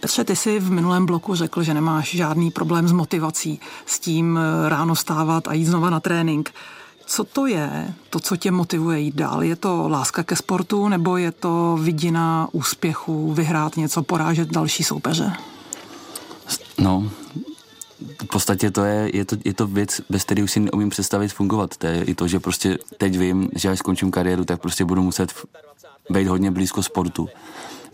Petře, 0.00 0.24
ty 0.24 0.36
jsi 0.36 0.60
v 0.60 0.70
minulém 0.70 1.06
bloku 1.06 1.34
řekl, 1.34 1.62
že 1.62 1.74
nemáš 1.74 2.10
žádný 2.10 2.50
problém 2.50 2.88
s 2.88 2.92
motivací, 2.92 3.60
s 3.86 4.00
tím 4.00 4.38
eh, 4.38 4.68
ráno 4.68 4.96
stávat 4.96 5.48
a 5.48 5.52
jít 5.52 5.64
znova 5.64 5.90
na 5.90 6.00
trénink. 6.00 6.54
Co 7.06 7.24
to 7.24 7.46
je, 7.46 7.94
to, 8.10 8.20
co 8.20 8.36
tě 8.36 8.50
motivuje 8.50 9.00
jít 9.00 9.14
dál? 9.14 9.42
Je 9.42 9.56
to 9.56 9.88
láska 9.88 10.22
ke 10.22 10.36
sportu 10.36 10.88
nebo 10.88 11.16
je 11.16 11.32
to 11.32 11.78
vidina 11.80 12.48
úspěchu, 12.52 13.32
vyhrát 13.32 13.76
něco, 13.76 14.02
porážet 14.02 14.48
další 14.48 14.84
soupeře? 14.84 15.32
No, 16.78 17.10
v 18.22 18.26
podstatě 18.26 18.70
to 18.70 18.84
je, 18.84 19.10
je 19.16 19.24
to, 19.24 19.36
je 19.44 19.54
to 19.54 19.66
věc, 19.66 20.00
bez 20.10 20.24
které 20.24 20.42
už 20.42 20.52
si 20.52 20.60
neumím 20.60 20.90
představit 20.90 21.32
fungovat. 21.32 21.76
To 21.76 21.86
je 21.86 22.04
i 22.04 22.14
to, 22.14 22.28
že 22.28 22.40
prostě 22.40 22.78
teď 22.96 23.18
vím, 23.18 23.50
že 23.54 23.68
až 23.68 23.78
skončím 23.78 24.10
kariéru, 24.10 24.44
tak 24.44 24.60
prostě 24.60 24.84
budu 24.84 25.02
muset 25.02 25.34
být 26.10 26.26
hodně 26.26 26.50
blízko 26.50 26.82
sportu, 26.82 27.28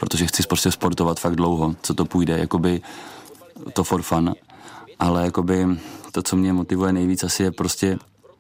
protože 0.05 0.27
chci 0.27 0.43
prostě 0.43 0.71
sportovat 0.71 1.21
fakt 1.21 1.37
dlouho, 1.37 1.75
co 1.83 1.95
to 1.95 2.05
půjde, 2.05 2.39
jakoby 2.39 2.81
to 3.73 3.85
for 3.85 4.03
fun, 4.03 4.35
ale 4.99 5.25
jakoby 5.25 5.67
to, 6.13 6.23
co 6.23 6.37
mě 6.37 6.53
motivuje 6.53 6.93
nejvíc 6.93 7.25
asi 7.25 7.43
je 7.43 7.51
prostě 7.51 7.99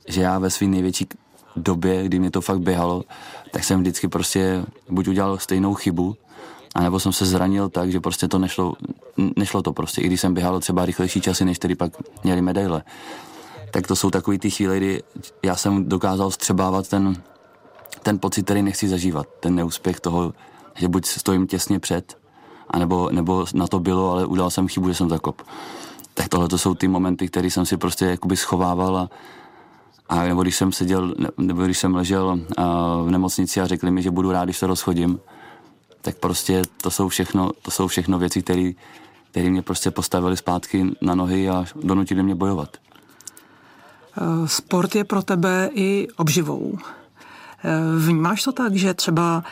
že 0.09 0.21
já 0.21 0.38
ve 0.38 0.50
své 0.50 0.66
největší 0.66 1.09
době, 1.56 2.04
kdy 2.04 2.18
mě 2.18 2.30
to 2.30 2.40
fakt 2.40 2.61
běhalo, 2.61 3.04
tak 3.50 3.64
jsem 3.64 3.80
vždycky 3.80 4.09
prostě 4.09 4.64
buď 4.88 5.09
udělal 5.09 5.38
stejnou 5.38 5.75
chybu, 5.75 6.16
anebo 6.75 7.00
jsem 7.00 7.12
se 7.12 7.26
zranil 7.26 7.68
tak, 7.68 7.92
že 7.92 8.00
prostě 8.00 8.28
to 8.28 8.38
nešlo, 8.38 8.75
nešlo 9.37 9.62
to 9.62 9.73
prostě, 9.73 10.00
i 10.00 10.06
když 10.06 10.21
jsem 10.21 10.35
běhal 10.35 10.61
třeba 10.61 10.87
rychlejší 10.87 11.21
časy, 11.21 11.44
než 11.44 11.59
který 11.59 11.75
pak 11.75 11.92
měli 12.25 12.42
medaile. 12.42 12.83
Tak 13.71 13.87
to 13.87 13.97
jsou 13.97 14.11
takové 14.11 14.38
ty 14.38 14.50
chvíle, 14.50 14.76
kdy 14.76 15.02
já 15.42 15.56
jsem 15.56 15.88
dokázal 15.88 16.30
střebávat 16.30 16.88
ten, 16.88 17.23
ten 18.02 18.18
pocit, 18.18 18.42
který 18.42 18.62
nechci 18.62 18.88
zažívat, 18.88 19.26
ten 19.40 19.54
neúspěch 19.54 20.00
toho, 20.00 20.33
že 20.75 20.88
buď 20.88 21.07
stojím 21.07 21.47
těsně 21.47 21.81
před, 21.81 22.19
anebo, 22.71 23.11
nebo 23.12 23.47
na 23.54 23.66
to 23.66 23.81
bylo, 23.81 24.11
ale 24.11 24.26
udělal 24.26 24.50
jsem 24.50 24.69
chybu, 24.69 24.88
že 24.88 24.95
jsem 24.95 25.09
zakop. 25.09 25.43
Tak 26.14 26.28
tohle 26.28 26.49
to 26.49 26.59
jsou 26.59 26.75
ty 26.75 26.88
momenty, 26.88 27.28
které 27.28 27.50
jsem 27.50 27.66
si 27.66 27.76
prostě 27.76 28.04
jakoby 28.04 28.37
schovával 28.37 28.97
a, 28.97 29.09
a 30.09 30.23
nebo 30.25 30.43
když 30.43 30.57
jsem 30.57 30.73
seděl, 30.73 31.14
nebo 31.38 31.64
když 31.64 31.78
jsem 31.78 31.95
ležel 31.95 32.26
uh, 32.26 32.64
v 33.07 33.11
nemocnici 33.11 33.61
a 33.61 33.66
řekli 33.66 33.90
mi, 33.90 34.02
že 34.02 34.11
budu 34.11 34.33
rád, 34.33 34.45
když 34.45 34.59
se 34.59 34.66
rozchodím, 34.66 35.21
tak 36.00 36.16
prostě 36.16 36.62
to 36.83 36.90
jsou 36.90 37.09
všechno, 37.09 37.50
to 37.62 37.71
jsou 37.71 37.87
všechno 37.87 38.19
věci, 38.19 38.43
které 38.43 39.50
mě 39.50 39.62
prostě 39.62 39.90
postavili 39.90 40.37
zpátky 40.37 40.87
na 41.02 41.14
nohy 41.14 41.50
a 41.50 41.64
donutili 41.83 42.23
mě 42.23 42.35
bojovat. 42.35 42.76
Eh, 44.16 44.49
sport 44.49 44.95
je 44.95 45.04
pro 45.04 45.23
tebe 45.23 45.71
i 45.75 46.09
obživou. 46.16 46.78
Eh, 47.64 47.99
vnímáš 47.99 48.43
to 48.43 48.52
tak, 48.52 48.75
že 48.75 48.95
třeba 48.95 49.45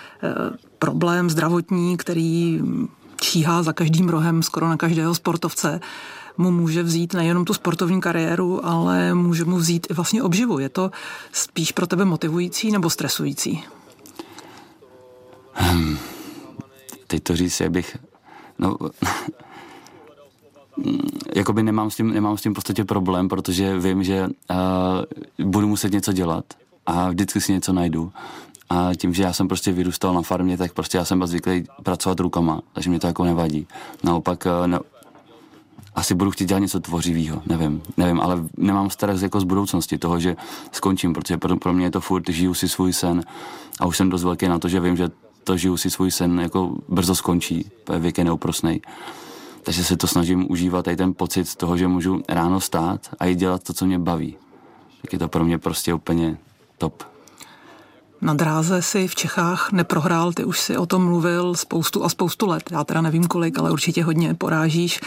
problém 0.83 1.31
zdravotní, 1.31 1.97
který 1.97 2.61
číhá 3.21 3.63
za 3.63 3.73
každým 3.73 4.09
rohem 4.09 4.43
skoro 4.43 4.69
na 4.69 4.77
každého 4.77 5.15
sportovce, 5.15 5.81
mu 6.39 6.51
může 6.51 6.83
vzít 6.83 7.15
nejenom 7.15 7.45
tu 7.45 7.55
sportovní 7.55 8.01
kariéru, 8.01 8.67
ale 8.67 9.15
může 9.15 9.45
mu 9.45 9.57
vzít 9.57 9.87
i 9.91 9.95
vlastně 9.95 10.23
obživu. 10.23 10.59
Je 10.59 10.69
to 10.69 10.91
spíš 11.33 11.73
pro 11.73 11.87
tebe 11.87 12.05
motivující 12.05 12.73
nebo 12.73 12.91
stresující? 12.91 13.65
Hmm. 15.53 15.99
Teď 17.07 17.23
to 17.23 17.37
říct, 17.37 17.63
bych... 17.69 17.97
No, 18.59 18.77
jakoby 21.35 21.63
nemám 21.63 21.91
s, 21.91 21.97
tím, 21.97 22.15
nemám 22.15 22.39
s 22.39 22.43
tím 22.43 22.53
v 22.53 22.55
podstatě 22.55 22.85
problém, 22.85 23.29
protože 23.29 23.79
vím, 23.79 24.03
že 24.03 24.27
uh, 24.27 25.47
budu 25.47 25.69
muset 25.69 25.93
něco 25.93 26.13
dělat 26.13 26.45
a 26.87 27.09
vždycky 27.09 27.41
si 27.41 27.53
něco 27.53 27.73
najdu. 27.73 28.13
A 28.73 28.91
tím, 28.97 29.15
že 29.15 29.23
já 29.23 29.33
jsem 29.33 29.49
prostě 29.49 29.73
vyrůstal 29.73 30.15
na 30.15 30.23
farmě, 30.23 30.57
tak 30.59 30.73
prostě 30.73 30.99
já 30.99 31.05
jsem 31.05 31.19
byl 31.19 31.27
zvyklý 31.27 31.65
pracovat 31.83 32.21
rukama, 32.21 32.61
takže 32.73 32.91
mě 32.91 33.01
to 33.01 33.07
jako 33.07 33.25
nevadí. 33.25 33.67
Naopak 34.05 34.47
uh, 34.47 34.67
ne, 34.67 34.79
asi 35.95 36.15
budu 36.15 36.31
chtít 36.31 36.49
dělat 36.49 36.59
něco 36.59 36.81
tvořivého, 36.81 37.43
nevím, 37.47 37.83
nevím, 37.97 38.21
ale 38.21 38.45
nemám 38.57 38.91
strach 38.91 39.23
jako 39.23 39.41
z 39.41 39.45
budoucnosti 39.45 39.99
toho, 39.99 40.21
že 40.21 40.37
skončím, 40.73 41.13
protože 41.13 41.37
pro, 41.37 41.57
pro 41.57 41.73
mě 41.73 41.87
je 41.87 41.91
to 41.91 42.01
furt, 42.01 42.29
žiju 42.29 42.55
si 42.55 42.69
svůj 42.69 42.93
sen 42.93 43.23
a 43.81 43.87
už 43.87 43.97
jsem 43.97 44.11
dost 44.11 44.25
velký 44.25 44.49
na 44.49 44.59
to, 44.59 44.69
že 44.69 44.81
vím, 44.81 44.97
že 44.97 45.11
to 45.45 45.57
žiju 45.57 45.77
si 45.77 45.91
svůj 45.91 46.11
sen 46.11 46.41
jako 46.41 46.77
brzo 46.89 47.15
skončí, 47.15 47.71
věk 47.99 48.19
je 48.19 48.25
neúprosnej. 48.25 48.81
Takže 49.63 49.85
se 49.85 49.97
to 49.97 50.07
snažím 50.07 50.51
užívat 50.51 50.89
i 50.89 50.97
ten 50.97 51.15
pocit 51.15 51.55
toho, 51.55 51.77
že 51.77 51.89
můžu 51.89 52.23
ráno 52.29 52.61
stát 52.61 53.01
a 53.19 53.27
jít 53.27 53.39
dělat 53.39 53.63
to, 53.63 53.73
co 53.73 53.87
mě 53.87 53.99
baví. 53.99 54.37
Tak 55.03 55.13
je 55.13 55.19
to 55.19 55.29
pro 55.29 55.45
mě 55.45 55.59
prostě 55.59 55.95
úplně 55.95 56.39
top. 56.79 57.12
Na 58.23 58.35
dráze 58.35 58.83
si 58.83 59.09
v 59.09 59.15
Čechách 59.15 59.73
neprohrál, 59.73 60.33
ty 60.33 60.45
už 60.45 60.61
si 60.61 60.77
o 60.77 60.87
tom 60.87 61.05
mluvil 61.05 61.55
spoustu 61.55 62.05
a 62.05 62.09
spoustu 62.09 62.47
let. 62.47 62.63
Já 62.71 62.85
teda 62.85 63.01
nevím 63.01 63.25
kolik, 63.25 63.59
ale 63.59 63.71
určitě 63.71 64.05
hodně 64.05 64.35
porážíš 64.35 65.01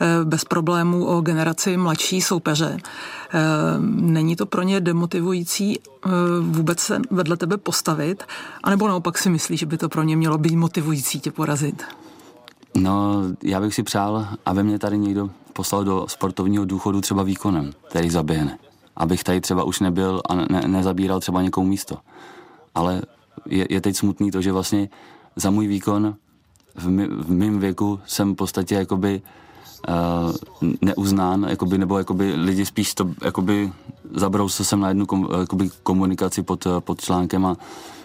eh, 0.00 0.24
bez 0.24 0.44
problémů 0.44 1.06
o 1.06 1.20
generaci 1.20 1.76
mladší 1.76 2.22
soupeře. 2.22 2.76
Eh, 2.76 3.38
není 3.80 4.36
to 4.36 4.46
pro 4.46 4.62
ně 4.62 4.80
demotivující 4.80 5.78
eh, 5.80 6.10
vůbec 6.40 6.80
se 6.80 7.00
vedle 7.10 7.36
tebe 7.36 7.56
postavit? 7.56 8.22
A 8.64 8.70
nebo 8.70 8.88
naopak 8.88 9.18
si 9.18 9.30
myslíš, 9.30 9.60
že 9.60 9.66
by 9.66 9.78
to 9.78 9.88
pro 9.88 10.02
ně 10.02 10.16
mělo 10.16 10.38
být 10.38 10.56
motivující 10.56 11.20
tě 11.20 11.30
porazit? 11.30 11.82
No, 12.76 13.22
já 13.42 13.60
bych 13.60 13.74
si 13.74 13.82
přál, 13.82 14.28
aby 14.46 14.62
mě 14.62 14.78
tady 14.78 14.98
někdo 14.98 15.30
poslal 15.52 15.84
do 15.84 16.06
sportovního 16.08 16.64
důchodu 16.64 17.00
třeba 17.00 17.22
výkonem, 17.22 17.72
který 17.88 18.10
zaběhne. 18.10 18.58
Abych 18.96 19.24
tady 19.24 19.40
třeba 19.40 19.64
už 19.64 19.80
nebyl 19.80 20.22
a 20.28 20.34
ne, 20.34 20.62
nezabíral 20.66 21.20
třeba 21.20 21.42
někomu 21.42 21.66
místo 21.66 21.96
ale 22.74 23.02
je, 23.46 23.66
je 23.70 23.80
teď 23.80 23.96
smutný 23.96 24.30
to, 24.30 24.42
že 24.42 24.52
vlastně 24.52 24.88
za 25.36 25.50
můj 25.50 25.66
výkon 25.66 26.14
v, 26.74 26.88
my, 26.88 27.06
v 27.06 27.30
mém 27.30 27.60
věku 27.60 28.00
jsem 28.06 28.32
v 28.32 28.36
podstatě 28.36 28.74
jakoby 28.74 29.22
uh, 29.88 30.68
neuznán, 30.80 31.46
jakoby, 31.48 31.78
nebo 31.78 31.98
jakoby 31.98 32.34
lidi 32.34 32.66
spíš 32.66 32.94
to 32.94 33.10
jakoby 33.24 33.72
zabrousil 34.14 34.64
jsem 34.64 34.80
na 34.80 34.88
jednu 34.88 35.06
kom, 35.06 35.28
jakoby 35.40 35.70
komunikaci 35.82 36.42
pod, 36.42 36.66
pod 36.80 37.00
článkem 37.00 37.46
a 37.46 37.56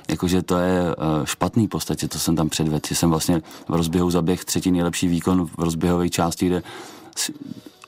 jakože 0.09 0.41
to 0.41 0.57
je 0.57 0.95
uh, 0.95 1.25
špatný 1.25 1.67
v 1.67 1.69
podstatě, 1.69 2.07
to 2.07 2.19
jsem 2.19 2.35
tam 2.35 2.49
předvedl, 2.49 2.87
že 2.87 2.95
jsem 2.95 3.09
vlastně 3.09 3.41
v 3.69 3.73
rozběhu 3.73 4.11
zaběh 4.11 4.45
třetí 4.45 4.71
nejlepší 4.71 5.07
výkon 5.07 5.45
v 5.45 5.57
rozběhové 5.57 6.09
části, 6.09 6.45
kde 6.45 6.63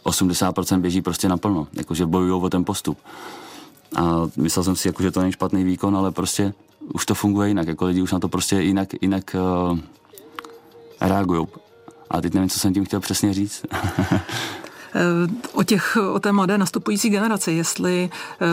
80% 0.06 0.80
běží 0.80 1.02
prostě 1.02 1.30
naplno, 1.30 1.68
jakože 1.74 2.06
bojují 2.06 2.42
o 2.44 2.50
ten 2.50 2.66
postup. 2.66 2.98
A 3.96 4.30
myslel 4.38 4.64
jsem 4.64 4.76
si, 4.76 4.88
jako, 4.88 5.04
že 5.04 5.12
to 5.12 5.20
není 5.20 5.32
špatný 5.32 5.64
výkon, 5.64 5.98
ale 5.98 6.12
prostě 6.12 6.54
už 6.94 7.06
to 7.06 7.16
funguje 7.16 7.48
jinak, 7.48 7.68
jako 7.68 7.86
lidi 7.86 8.02
už 8.02 8.12
na 8.12 8.20
to 8.20 8.30
prostě 8.30 8.56
jinak, 8.56 8.90
jinak 9.02 9.36
uh, 9.72 9.80
reagují. 11.02 11.48
A 12.10 12.22
teď 12.22 12.34
nevím, 12.34 12.50
co 12.50 12.60
jsem 12.60 12.74
tím 12.74 12.86
chtěl 12.86 13.00
přesně 13.00 13.34
říct. 13.34 13.66
o, 15.54 15.64
těch, 15.64 15.98
o 16.14 16.20
té 16.20 16.32
mladé 16.32 16.58
nastupující 16.58 17.10
generaci, 17.10 17.52
jestli 17.52 18.10
uh, 18.42 18.48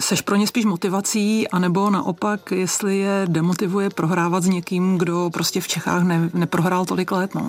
seš 0.00 0.20
pro 0.20 0.36
ně 0.36 0.46
spíš 0.46 0.64
motivací, 0.64 1.48
anebo 1.48 1.90
naopak, 1.90 2.50
jestli 2.50 2.98
je 2.98 3.26
demotivuje 3.28 3.90
prohrávat 3.90 4.42
s 4.42 4.48
někým, 4.48 4.98
kdo 4.98 5.30
prostě 5.32 5.60
v 5.60 5.68
Čechách 5.68 6.02
ne, 6.02 6.30
neprohrál 6.34 6.84
tolik 6.84 7.10
let. 7.10 7.34
No. 7.34 7.48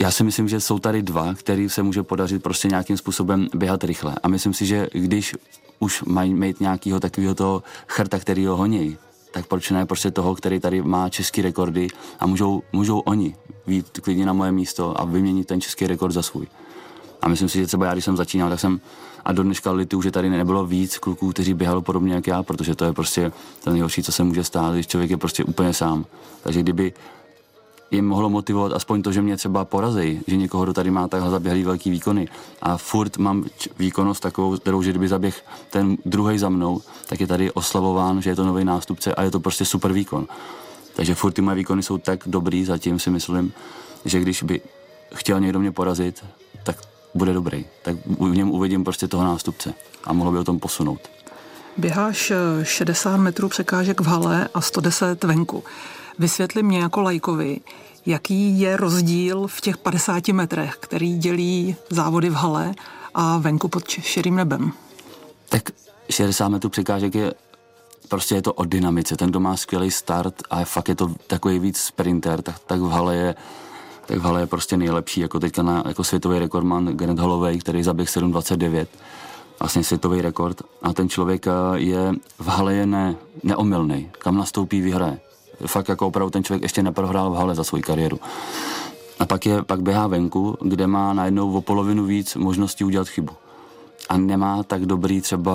Já 0.00 0.10
si 0.10 0.24
myslím, 0.24 0.48
že 0.48 0.60
jsou 0.60 0.78
tady 0.78 1.02
dva, 1.02 1.34
který 1.34 1.68
se 1.68 1.82
může 1.82 2.02
podařit 2.02 2.42
prostě 2.42 2.68
nějakým 2.68 2.96
způsobem 2.96 3.48
běhat 3.54 3.84
rychle. 3.84 4.14
A 4.22 4.28
myslím 4.28 4.54
si, 4.54 4.66
že 4.66 4.88
když 4.92 5.34
už 5.84 6.02
mají 6.02 6.34
mít 6.34 6.60
nějakého 6.60 7.00
takového 7.00 7.34
toho 7.34 7.62
chrta, 7.88 8.18
který 8.18 8.46
ho 8.46 8.56
honí, 8.56 8.96
tak 9.32 9.46
proč 9.46 9.70
ne 9.70 9.86
prostě 9.86 10.10
toho, 10.10 10.34
který 10.34 10.60
tady 10.60 10.82
má 10.82 11.08
český 11.08 11.42
rekordy 11.42 11.88
a 12.20 12.26
můžou, 12.26 12.62
můžou 12.72 12.98
oni 12.98 13.36
vít 13.66 14.00
klidně 14.02 14.26
na 14.26 14.32
moje 14.32 14.52
místo 14.52 15.00
a 15.00 15.04
vyměnit 15.04 15.46
ten 15.46 15.60
český 15.60 15.86
rekord 15.86 16.12
za 16.12 16.22
svůj. 16.22 16.46
A 17.22 17.28
myslím 17.28 17.48
si, 17.48 17.58
že 17.58 17.66
třeba 17.66 17.86
já, 17.86 17.92
když 17.92 18.04
jsem 18.04 18.16
začínal, 18.16 18.50
tak 18.50 18.60
jsem 18.60 18.80
a 19.24 19.32
do 19.32 19.42
dneška 19.42 19.72
litu, 19.72 20.02
že 20.02 20.10
tady 20.10 20.30
nebylo 20.30 20.66
víc 20.66 20.98
kluků, 20.98 21.32
kteří 21.32 21.54
běhali 21.54 21.82
podobně 21.82 22.14
jak 22.14 22.26
já, 22.26 22.42
protože 22.42 22.74
to 22.74 22.84
je 22.84 22.92
prostě 22.92 23.32
to 23.64 23.70
nejhorší, 23.70 24.02
co 24.02 24.12
se 24.12 24.24
může 24.24 24.44
stát, 24.44 24.74
když 24.74 24.86
člověk 24.86 25.10
je 25.10 25.16
prostě 25.16 25.44
úplně 25.44 25.72
sám. 25.72 26.04
Takže 26.42 26.60
kdyby 26.60 26.92
jim 27.94 28.06
mohlo 28.06 28.30
motivovat 28.30 28.72
aspoň 28.72 29.02
to, 29.02 29.12
že 29.12 29.22
mě 29.22 29.36
třeba 29.36 29.64
porazí, 29.64 30.20
že 30.26 30.36
někoho, 30.36 30.64
kdo 30.64 30.72
tady 30.72 30.90
má 30.90 31.08
takhle 31.08 31.30
zaběhlý 31.30 31.64
velký 31.64 31.90
výkony 31.90 32.28
a 32.62 32.76
furt 32.76 33.16
mám 33.16 33.44
výkonnost 33.78 34.22
takovou, 34.22 34.56
kterou, 34.56 34.82
že 34.82 34.90
kdyby 34.90 35.08
zaběh 35.08 35.44
ten 35.70 35.96
druhý 36.04 36.38
za 36.38 36.48
mnou, 36.48 36.80
tak 37.06 37.20
je 37.20 37.26
tady 37.26 37.52
oslavován, 37.52 38.22
že 38.22 38.30
je 38.30 38.36
to 38.36 38.44
nový 38.44 38.64
nástupce 38.64 39.14
a 39.14 39.22
je 39.22 39.30
to 39.30 39.40
prostě 39.40 39.64
super 39.64 39.92
výkon. 39.92 40.26
Takže 40.96 41.14
furt 41.14 41.32
ty 41.32 41.42
moje 41.42 41.56
výkony 41.56 41.82
jsou 41.82 41.98
tak 41.98 42.20
dobrý, 42.26 42.64
zatím 42.64 42.98
si 42.98 43.10
myslím, 43.10 43.52
že 44.04 44.20
když 44.20 44.42
by 44.42 44.60
chtěl 45.14 45.40
někdo 45.40 45.60
mě 45.60 45.72
porazit, 45.72 46.24
tak 46.62 46.76
bude 47.14 47.32
dobrý. 47.32 47.64
Tak 47.82 47.96
v 48.06 48.36
něm 48.36 48.50
uvidím 48.50 48.84
prostě 48.84 49.08
toho 49.08 49.24
nástupce 49.24 49.74
a 50.04 50.12
mohlo 50.12 50.32
by 50.32 50.38
o 50.38 50.44
tom 50.44 50.58
posunout. 50.58 51.00
Běháš 51.76 52.32
60 52.62 53.16
metrů 53.16 53.48
překážek 53.48 54.00
v 54.00 54.06
hale 54.06 54.48
a 54.54 54.60
110 54.60 55.24
venku. 55.24 55.64
Vysvětli 56.18 56.62
mě 56.62 56.78
jako 56.78 57.00
lajkovi, 57.00 57.60
jaký 58.06 58.60
je 58.60 58.76
rozdíl 58.76 59.46
v 59.46 59.60
těch 59.60 59.76
50 59.76 60.28
metrech, 60.28 60.76
který 60.80 61.18
dělí 61.18 61.76
závody 61.90 62.30
v 62.30 62.34
hale 62.34 62.74
a 63.14 63.38
venku 63.38 63.68
pod 63.68 63.88
širým 63.88 64.36
nebem. 64.36 64.72
Tak 65.48 65.70
60 66.10 66.48
metrů 66.48 66.70
překážek 66.70 67.14
je 67.14 67.34
prostě 68.08 68.34
je 68.34 68.42
to 68.42 68.52
o 68.52 68.64
dynamice. 68.64 69.16
Ten, 69.16 69.30
kdo 69.30 69.40
má 69.40 69.56
skvělý 69.56 69.90
start 69.90 70.34
a 70.50 70.64
fakt 70.64 70.88
je 70.88 70.94
to 70.94 71.14
takový 71.26 71.58
víc 71.58 71.78
sprinter, 71.78 72.42
tak, 72.42 72.58
tak 72.58 72.80
v 72.80 72.88
hale 72.88 73.16
je 73.16 73.34
tak 74.06 74.18
v 74.18 74.22
hale 74.22 74.40
je 74.40 74.46
prostě 74.46 74.76
nejlepší, 74.76 75.20
jako 75.20 75.40
teďka 75.40 75.62
na, 75.62 75.82
jako 75.88 76.04
světový 76.04 76.38
rekordman 76.38 76.86
Gerrit 76.86 77.18
Holloway, 77.18 77.58
který 77.58 77.82
zaběh 77.82 78.08
7.29, 78.08 78.86
vlastně 79.60 79.84
světový 79.84 80.20
rekord. 80.20 80.62
A 80.82 80.92
ten 80.92 81.08
člověk 81.08 81.46
je 81.74 82.12
v 82.38 82.46
hale 82.46 82.74
je 82.74 82.86
ne, 82.86 83.16
neomylný, 83.42 84.10
kam 84.18 84.36
nastoupí, 84.36 84.80
vyhraje 84.80 85.20
fakt 85.66 85.88
jako 85.88 86.06
opravdu 86.06 86.30
ten 86.30 86.44
člověk 86.44 86.62
ještě 86.62 86.82
neprohrál 86.82 87.30
v 87.30 87.34
hale 87.34 87.54
za 87.54 87.64
svou 87.64 87.80
kariéru. 87.80 88.20
A 89.18 89.26
pak, 89.26 89.46
je, 89.46 89.62
pak 89.62 89.82
běhá 89.82 90.06
venku, 90.06 90.58
kde 90.60 90.86
má 90.86 91.12
najednou 91.12 91.52
o 91.52 91.60
polovinu 91.60 92.04
víc 92.04 92.34
možností 92.34 92.84
udělat 92.84 93.08
chybu. 93.08 93.32
A 94.08 94.16
nemá 94.16 94.62
tak 94.62 94.86
dobrý 94.86 95.20
třeba 95.20 95.54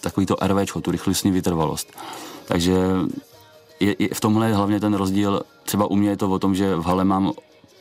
takový 0.00 0.26
to 0.26 0.36
RVčko, 0.42 0.80
tu 0.80 0.90
rychlostní 0.90 1.30
vytrvalost. 1.30 1.92
Takže 2.44 2.76
je, 3.80 3.96
je, 3.98 4.08
v 4.14 4.20
tomhle 4.20 4.48
je 4.48 4.54
hlavně 4.54 4.80
ten 4.80 4.94
rozdíl, 4.94 5.42
třeba 5.64 5.90
u 5.90 5.96
mě 5.96 6.10
je 6.10 6.16
to 6.16 6.30
o 6.30 6.38
tom, 6.38 6.54
že 6.54 6.76
v 6.76 6.84
hale 6.84 7.04
mám 7.04 7.32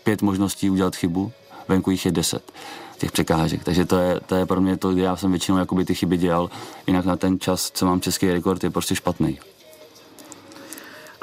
pět 0.03 0.21
možností 0.21 0.69
udělat 0.69 0.95
chybu, 0.95 1.31
venku 1.67 1.91
jich 1.91 2.05
je 2.05 2.11
deset 2.11 2.51
těch 2.97 3.11
překážek. 3.11 3.63
Takže 3.63 3.85
to 3.85 3.97
je, 3.97 4.19
to 4.25 4.35
je 4.35 4.45
pro 4.45 4.61
mě 4.61 4.77
to, 4.77 4.91
já 4.91 5.15
jsem 5.15 5.31
většinou 5.31 5.57
jakoby 5.57 5.85
ty 5.85 5.95
chyby 5.95 6.17
dělal, 6.17 6.49
jinak 6.87 7.05
na 7.05 7.15
ten 7.15 7.39
čas, 7.39 7.71
co 7.73 7.85
mám 7.85 8.01
český 8.01 8.31
rekord, 8.31 8.63
je 8.63 8.69
prostě 8.69 8.95
špatný. 8.95 9.39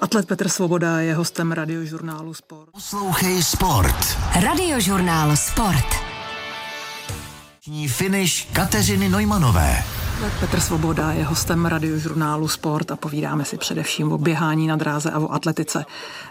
Atlet 0.04 0.26
Petr 0.26 0.48
Svoboda 0.48 1.00
je 1.00 1.14
hostem 1.14 1.52
radiožurnálu 1.52 2.34
Sport. 2.34 2.70
Poslouchej 2.72 3.42
Sport. 3.42 4.18
Radiožurnál 4.42 5.36
Sport. 5.36 5.86
Finish 7.88 8.52
Kateřiny 8.52 9.08
Nojmanové. 9.08 9.84
Petr 10.40 10.60
Svoboda 10.60 11.12
je 11.12 11.24
hostem 11.24 11.66
radiožurnálu 11.66 12.48
Sport 12.48 12.90
a 12.90 12.96
povídáme 12.96 13.44
si 13.44 13.56
především 13.56 14.12
o 14.12 14.18
běhání 14.18 14.66
na 14.66 14.76
dráze 14.76 15.10
a 15.10 15.18
o 15.18 15.32
atletice. 15.32 15.84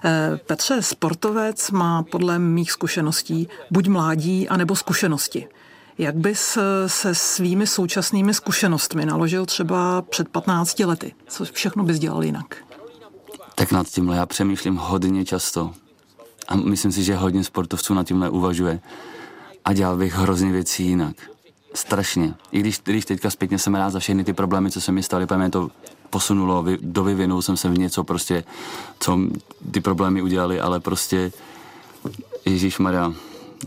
Eh, 0.04 0.40
Petře, 0.48 0.82
sportovec 0.82 1.72
má 1.72 2.04
podle 2.04 2.40
mých 2.40 2.72
zkušeností 2.72 3.48
buď 3.72 3.88
mládí, 3.88 4.50
anebo 4.50 4.76
zkušenosti. 4.76 5.48
Jak 5.98 6.16
bys 6.16 6.58
se 6.88 7.16
svými 7.16 7.68
současnými 7.68 8.34
zkušenostmi 8.34 9.06
naložil 9.06 9.46
třeba 9.46 10.02
před 10.02 10.30
15 10.30 10.80
lety? 10.80 11.14
Co 11.28 11.46
všechno 11.46 11.84
bys 11.84 12.00
dělal 12.00 12.24
jinak? 12.24 12.73
Tak 13.56 13.72
nad 13.72 13.88
tímhle 13.88 14.18
já 14.18 14.26
přemýšlím 14.26 14.76
hodně 14.76 15.26
často. 15.26 15.74
A 16.48 16.56
myslím 16.56 16.92
si, 16.92 17.04
že 17.04 17.16
hodně 17.16 17.44
sportovců 17.44 17.94
nad 17.94 18.08
tímhle 18.08 18.30
uvažuje. 18.30 18.80
A 19.66 19.74
dělal 19.74 19.98
bych 19.98 20.14
hrozně 20.14 20.52
věcí 20.52 20.86
jinak. 20.86 21.16
Strašně. 21.74 22.34
I 22.52 22.60
když, 22.60 22.80
když 22.84 23.06
teďka 23.06 23.30
zpětně 23.30 23.60
jsem 23.60 23.76
rád 23.76 23.90
za 23.90 24.00
všechny 24.00 24.24
ty 24.24 24.34
problémy, 24.34 24.72
co 24.72 24.82
se 24.82 24.92
mi 24.92 25.04
staly, 25.04 25.28
mě 25.36 25.50
to 25.50 25.70
posunulo, 26.10 26.64
vy, 26.64 26.78
dovyvinul 26.82 27.42
jsem 27.42 27.58
se 27.58 27.70
v 27.70 27.78
něco 27.78 28.04
prostě, 28.04 28.44
co 29.00 29.20
ty 29.72 29.82
problémy 29.82 30.22
udělali, 30.22 30.60
ale 30.60 30.80
prostě 30.80 31.32
Ježíš 32.46 32.80
Maria, 32.80 33.14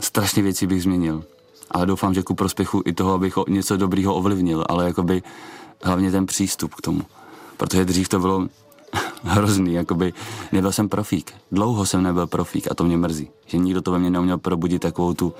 strašně 0.01 0.43
věcí 0.43 0.67
bych 0.67 0.83
změnil. 0.83 1.23
Ale 1.71 1.85
doufám, 1.85 2.13
že 2.13 2.23
ku 2.23 2.35
prospěchu 2.35 2.81
i 2.85 2.93
toho, 2.93 3.13
abych 3.13 3.33
něco 3.47 3.77
dobrýho 3.77 4.15
ovlivnil, 4.15 4.65
ale 4.69 4.85
jakoby 4.85 5.23
hlavně 5.83 6.11
ten 6.11 6.25
přístup 6.25 6.75
k 6.75 6.81
tomu. 6.81 7.01
Protože 7.57 7.85
dřív 7.85 8.09
to 8.09 8.19
bylo, 8.19 8.47
hrozný, 9.23 9.73
jakoby 9.73 10.13
nebyl 10.51 10.71
jsem 10.71 10.89
profík. 10.89 11.33
Dlouho 11.51 11.85
jsem 11.85 12.03
nebyl 12.03 12.27
profík 12.27 12.67
a 12.71 12.75
to 12.75 12.83
mě 12.83 12.97
mrzí, 12.97 13.29
že 13.45 13.57
nikdo 13.57 13.81
to 13.81 13.91
ve 13.91 13.99
mně 13.99 14.09
neuměl 14.09 14.37
probudit 14.37 14.81
takovou 14.81 15.13
tu, 15.13 15.33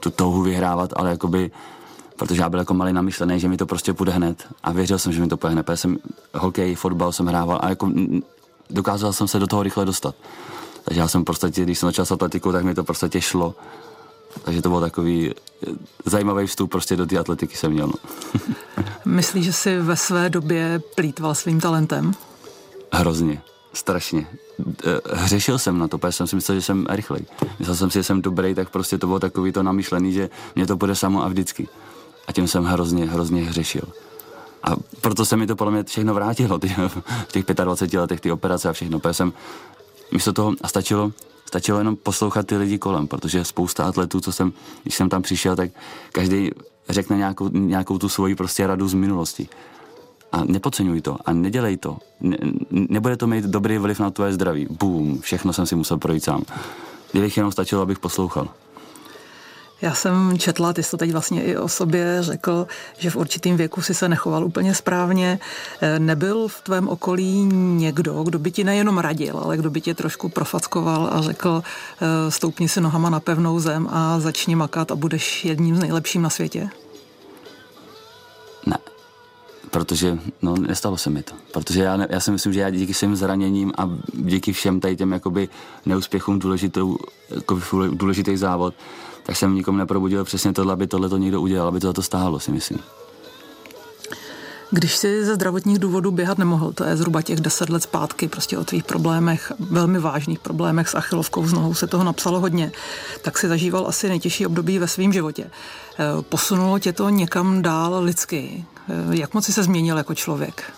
tu 0.00 0.10
touhu 0.10 0.42
vyhrávat, 0.42 0.90
ale 0.96 1.10
jakoby 1.10 1.50
protože 2.18 2.42
já 2.42 2.50
byl 2.50 2.58
jako 2.58 2.74
malý 2.74 2.92
namyšlený, 2.92 3.40
že 3.40 3.48
mi 3.48 3.56
to 3.56 3.66
prostě 3.66 3.92
půjde 3.92 4.12
hned 4.12 4.46
a 4.62 4.72
věřil 4.72 4.98
jsem, 4.98 5.12
že 5.12 5.20
mi 5.20 5.28
to 5.28 5.36
půjde 5.36 5.52
hned. 5.52 5.68
Já 5.68 5.76
jsem 5.76 5.98
hokej, 6.34 6.74
fotbal 6.74 7.12
jsem 7.12 7.26
hrával 7.26 7.58
a 7.62 7.68
jako 7.68 7.90
dokázal 8.70 9.12
jsem 9.12 9.28
se 9.28 9.38
do 9.38 9.46
toho 9.46 9.62
rychle 9.62 9.84
dostat. 9.84 10.14
Takže 10.84 11.00
já 11.00 11.08
jsem 11.08 11.24
prostě, 11.24 11.62
když 11.62 11.78
jsem 11.78 11.88
začal 11.88 12.04
s 12.04 12.12
atletikou, 12.12 12.52
tak 12.52 12.64
mi 12.64 12.74
to 12.74 12.84
prostě 12.84 13.20
šlo. 13.20 13.54
Takže 14.44 14.62
to 14.62 14.68
byl 14.68 14.80
takový 14.80 15.34
zajímavý 16.04 16.46
vstup 16.46 16.70
prostě 16.70 16.96
do 16.96 17.06
té 17.06 17.18
atletiky 17.18 17.56
jsem 17.56 17.72
měl. 17.72 17.86
No. 17.86 17.94
Myslíš, 19.04 19.44
že 19.44 19.52
jsi 19.52 19.78
ve 19.78 19.96
své 19.96 20.30
době 20.30 20.80
plítval 20.94 21.34
svým 21.34 21.60
talentem? 21.60 22.14
Hrozně, 22.92 23.42
strašně. 23.72 24.26
Eh, 24.84 25.14
hřešil 25.14 25.58
jsem 25.58 25.78
na 25.78 25.88
to, 25.88 25.98
protože 25.98 26.12
jsem 26.12 26.26
si 26.26 26.36
myslel, 26.36 26.54
že 26.54 26.62
jsem 26.62 26.86
rychlej. 26.90 27.26
Myslel 27.58 27.76
jsem 27.76 27.90
si, 27.90 27.98
že 27.98 28.02
jsem 28.02 28.22
dobrý, 28.22 28.54
tak 28.54 28.70
prostě 28.70 28.98
to 28.98 29.06
bylo 29.06 29.20
takový 29.20 29.52
to 29.52 29.62
namyšlený, 29.62 30.12
že 30.12 30.30
mě 30.54 30.66
to 30.66 30.76
bude 30.76 30.94
samo 30.94 31.24
a 31.24 31.28
vždycky. 31.28 31.68
A 32.26 32.32
tím 32.32 32.48
jsem 32.48 32.64
hrozně, 32.64 33.06
hrozně 33.06 33.42
hřešil. 33.42 33.82
A 34.62 34.76
proto 35.00 35.24
se 35.24 35.36
mi 35.36 35.46
to 35.46 35.56
podle 35.56 35.72
mě 35.72 35.84
všechno 35.84 36.14
vrátilo, 36.14 36.58
ty, 36.58 36.68
v 37.28 37.32
těch 37.32 37.44
25 37.44 38.00
letech 38.00 38.20
ty 38.20 38.32
operace 38.32 38.68
a 38.68 38.72
všechno. 38.72 38.98
Protože 38.98 39.14
jsem 39.14 39.32
místo 40.12 40.32
toho, 40.32 40.54
a 40.62 40.68
stačilo, 40.68 41.12
stačilo 41.46 41.78
jenom 41.78 41.96
poslouchat 41.96 42.46
ty 42.46 42.56
lidi 42.56 42.78
kolem, 42.78 43.08
protože 43.08 43.44
spousta 43.44 43.84
atletů, 43.84 44.20
co 44.20 44.32
jsem, 44.32 44.52
když 44.82 44.94
jsem 44.94 45.08
tam 45.08 45.22
přišel, 45.22 45.56
tak 45.56 45.70
každý 46.12 46.50
řekne 46.88 47.16
nějakou, 47.16 47.48
nějakou 47.48 47.98
tu 47.98 48.08
svoji 48.08 48.34
prostě 48.34 48.66
radu 48.66 48.88
z 48.88 48.94
minulosti. 48.94 49.48
A 50.32 50.44
nepodceňuj 50.44 51.00
to 51.00 51.16
a 51.24 51.32
nedělej 51.32 51.76
to. 51.76 51.98
Ne, 52.20 52.36
nebude 52.70 53.16
to 53.16 53.26
mít 53.26 53.44
dobrý 53.44 53.78
vliv 53.78 54.00
na 54.00 54.10
tvoje 54.10 54.32
zdraví. 54.32 54.66
Bum, 54.70 55.20
všechno 55.20 55.52
jsem 55.52 55.66
si 55.66 55.76
musel 55.76 55.98
projít 55.98 56.24
sám. 56.24 56.42
Kdybych 57.12 57.36
jenom 57.36 57.52
stačilo, 57.52 57.82
abych 57.82 57.98
poslouchal. 57.98 58.48
Já 59.82 59.94
jsem 59.94 60.38
četla, 60.38 60.72
ty 60.72 60.82
jsi 60.82 60.90
to 60.90 60.96
teď 60.96 61.12
vlastně 61.12 61.42
i 61.42 61.56
o 61.56 61.68
sobě 61.68 62.16
řekl, 62.20 62.66
že 62.98 63.10
v 63.10 63.16
určitým 63.16 63.56
věku 63.56 63.82
si 63.82 63.94
se 63.94 64.08
nechoval 64.08 64.44
úplně 64.44 64.74
správně. 64.74 65.38
Eh, 65.80 65.98
nebyl 65.98 66.48
v 66.48 66.60
tvém 66.60 66.88
okolí 66.88 67.42
někdo, 67.52 68.22
kdo 68.22 68.38
by 68.38 68.50
ti 68.50 68.64
nejenom 68.64 68.98
radil, 68.98 69.38
ale 69.38 69.56
kdo 69.56 69.70
by 69.70 69.80
tě 69.80 69.94
trošku 69.94 70.28
profackoval 70.28 71.10
a 71.12 71.22
řekl, 71.22 71.62
eh, 71.62 72.30
stoupni 72.30 72.68
si 72.68 72.80
nohama 72.80 73.10
na 73.10 73.20
pevnou 73.20 73.60
zem 73.60 73.88
a 73.90 74.20
začni 74.20 74.56
makat 74.56 74.90
a 74.90 74.96
budeš 74.96 75.44
jedním 75.44 75.76
z 75.76 75.80
nejlepším 75.80 76.22
na 76.22 76.30
světě? 76.30 76.70
Protože 79.70 80.18
no, 80.42 80.56
nestalo 80.56 80.96
se 80.96 81.10
mi 81.10 81.22
to. 81.22 81.34
Protože 81.52 81.82
já, 81.82 81.98
já 82.10 82.20
si 82.20 82.30
myslím, 82.30 82.52
že 82.52 82.60
já 82.60 82.70
díky 82.70 82.94
svým 82.94 83.16
zraněním 83.16 83.72
a 83.78 83.90
díky 84.12 84.52
všem 84.52 84.80
tady 84.80 84.96
těm 84.96 85.12
jakoby 85.12 85.48
neúspěchům 85.86 86.38
důležitou, 86.38 86.96
jako 87.30 87.60
důležitý 87.90 88.36
závod, 88.36 88.74
tak 89.22 89.36
jsem 89.36 89.54
nikomu 89.54 89.78
neprobudil 89.78 90.24
přesně 90.24 90.52
tohle, 90.52 90.72
aby 90.72 90.86
tohle 90.86 91.08
to 91.08 91.16
někdo 91.16 91.40
udělal, 91.40 91.68
aby 91.68 91.80
to 91.80 91.86
za 91.86 91.92
to 91.92 92.02
stálo, 92.02 92.40
si 92.40 92.50
myslím. 92.50 92.78
Když 94.70 94.96
jsi 94.96 95.24
ze 95.24 95.34
zdravotních 95.34 95.78
důvodů 95.78 96.10
běhat 96.10 96.38
nemohl, 96.38 96.72
to 96.72 96.84
je 96.84 96.96
zhruba 96.96 97.22
těch 97.22 97.40
deset 97.40 97.70
let 97.70 97.82
zpátky, 97.82 98.28
prostě 98.28 98.58
o 98.58 98.64
tvých 98.64 98.84
problémech, 98.84 99.52
velmi 99.58 99.98
vážných 99.98 100.38
problémech 100.38 100.88
s 100.88 100.94
achilovkou, 100.94 101.46
z 101.46 101.52
nohou 101.52 101.74
se 101.74 101.86
toho 101.86 102.04
napsalo 102.04 102.40
hodně, 102.40 102.72
tak 103.22 103.38
si 103.38 103.48
zažíval 103.48 103.86
asi 103.88 104.08
nejtěžší 104.08 104.46
období 104.46 104.78
ve 104.78 104.88
svém 104.88 105.12
životě. 105.12 105.44
Eh, 105.44 106.22
posunulo 106.22 106.78
tě 106.78 106.92
to 106.92 107.08
někam 107.08 107.62
dál 107.62 108.02
lidsky? 108.04 108.64
Eh, 108.88 109.16
jak 109.16 109.34
moc 109.34 109.44
jsi 109.44 109.52
se 109.52 109.62
změnil 109.62 109.96
jako 109.96 110.14
člověk? 110.14 110.72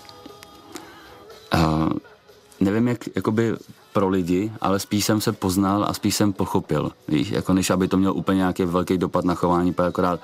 Uh, 1.55 1.89
nevím, 2.61 2.89
jak 2.89 2.99
jakoby 3.17 3.57
pro 3.93 4.09
lidi, 4.09 4.53
ale 4.61 4.79
spíš 4.79 5.05
jsem 5.05 5.21
se 5.21 5.33
poznal 5.33 5.85
a 5.85 5.95
spíš 5.95 6.17
jsem 6.17 6.33
pochopil, 6.33 6.93
víš, 7.09 7.31
jako 7.31 7.53
než 7.53 7.71
aby 7.71 7.89
to 7.89 7.97
mělo 7.97 8.15
úplně 8.15 8.37
nějaký 8.37 8.65
velký 8.65 8.99
dopad 8.99 9.25
na 9.25 9.35
chování, 9.35 9.73
protože 9.73 9.89
akorát 9.89 10.21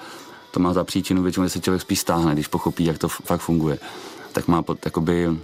to 0.51 0.61
má 0.61 0.72
za 0.72 0.85
příčinu 0.85 1.22
většinou, 1.22 1.46
že 1.46 1.51
se 1.51 1.61
člověk 1.61 1.83
spíš 1.83 2.01
stáhne, 2.01 2.33
když 2.33 2.46
pochopí, 2.46 2.85
jak 2.85 2.99
to 2.99 3.09
fakt 3.09 3.40
funguje. 3.40 3.79
Tak 4.33 4.49
má 4.49 4.62
pod, 4.62 4.85
jakoby, 4.85 5.38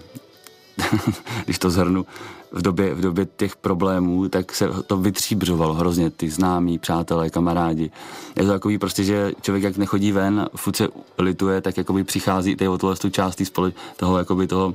když 1.44 1.58
to 1.58 1.70
zhrnu, 1.70 2.06
v 2.52 2.62
době, 2.62 2.94
v 2.94 3.00
době 3.00 3.26
těch 3.36 3.56
problémů, 3.56 4.28
tak 4.28 4.54
se 4.54 4.68
to 4.86 4.96
vytříbřovalo 4.96 5.74
hrozně, 5.74 6.10
ty 6.10 6.30
známí, 6.30 6.78
přátelé, 6.78 7.30
kamarádi. 7.30 7.90
Je 8.36 8.42
to 8.42 8.48
takový 8.48 8.78
prostě, 8.78 9.04
že 9.04 9.32
člověk 9.42 9.64
jak 9.64 9.76
nechodí 9.76 10.12
ven, 10.12 10.48
furt 10.56 10.76
se 10.76 10.88
lituje, 11.18 11.60
tak 11.60 11.76
jakoby 11.76 12.04
přichází 12.04 12.56
tady 12.56 12.68
o 12.68 12.78
tohle 12.78 12.96
tu 12.96 13.10
část 13.10 13.44
spole, 13.44 13.72
toho, 13.96 14.18
jakoby 14.18 14.46
toho, 14.46 14.74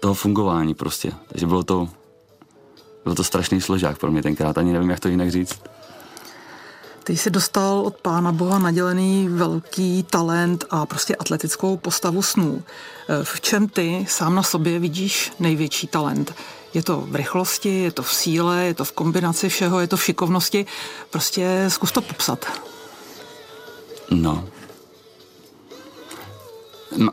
toho 0.00 0.14
fungování 0.14 0.74
prostě. 0.74 1.12
Takže 1.28 1.46
bylo 1.46 1.62
to, 1.62 1.88
bylo 3.04 3.14
to 3.14 3.24
strašný 3.24 3.60
složák 3.60 3.98
pro 3.98 4.10
mě 4.10 4.22
tenkrát, 4.22 4.58
ani 4.58 4.72
nevím, 4.72 4.90
jak 4.90 5.00
to 5.00 5.08
jinak 5.08 5.30
říct. 5.30 5.71
Ty 7.04 7.16
jsi 7.16 7.30
dostal 7.30 7.80
od 7.80 7.96
pána 7.96 8.32
Boha 8.32 8.58
nadělený 8.58 9.28
velký 9.28 10.02
talent 10.02 10.64
a 10.70 10.86
prostě 10.86 11.16
atletickou 11.16 11.76
postavu 11.76 12.22
snů. 12.22 12.62
V 13.22 13.40
čem 13.40 13.68
ty 13.68 14.06
sám 14.08 14.34
na 14.34 14.42
sobě 14.42 14.78
vidíš 14.78 15.32
největší 15.38 15.86
talent? 15.86 16.34
Je 16.74 16.82
to 16.82 17.00
v 17.00 17.14
rychlosti, 17.14 17.82
je 17.82 17.92
to 17.92 18.02
v 18.02 18.14
síle, 18.14 18.64
je 18.64 18.74
to 18.74 18.84
v 18.84 18.92
kombinaci 18.92 19.48
všeho, 19.48 19.80
je 19.80 19.86
to 19.86 19.96
v 19.96 20.04
šikovnosti. 20.04 20.66
Prostě 21.10 21.64
zkus 21.68 21.92
to 21.92 22.00
popsat. 22.00 22.46
No, 24.10 24.44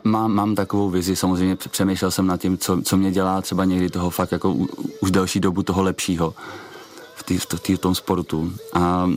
Mám, 0.04 0.32
mám 0.32 0.54
takovou 0.54 0.90
vizi, 0.90 1.16
samozřejmě 1.16 1.56
přemýšlel 1.56 2.10
jsem 2.10 2.26
nad 2.26 2.40
tím, 2.40 2.58
co, 2.58 2.82
co 2.82 2.96
mě 2.96 3.10
dělá 3.10 3.40
třeba 3.42 3.64
někdy 3.64 3.90
toho 3.90 4.10
fakt 4.10 4.32
jako 4.32 4.52
už 5.00 5.10
delší 5.10 5.40
dobu 5.40 5.62
toho 5.62 5.82
lepšího 5.82 6.34
v, 7.14 7.22
tý, 7.22 7.38
v, 7.38 7.46
tý, 7.46 7.76
v 7.76 7.78
tom 7.78 7.94
sportu. 7.94 8.52
A 8.72 9.10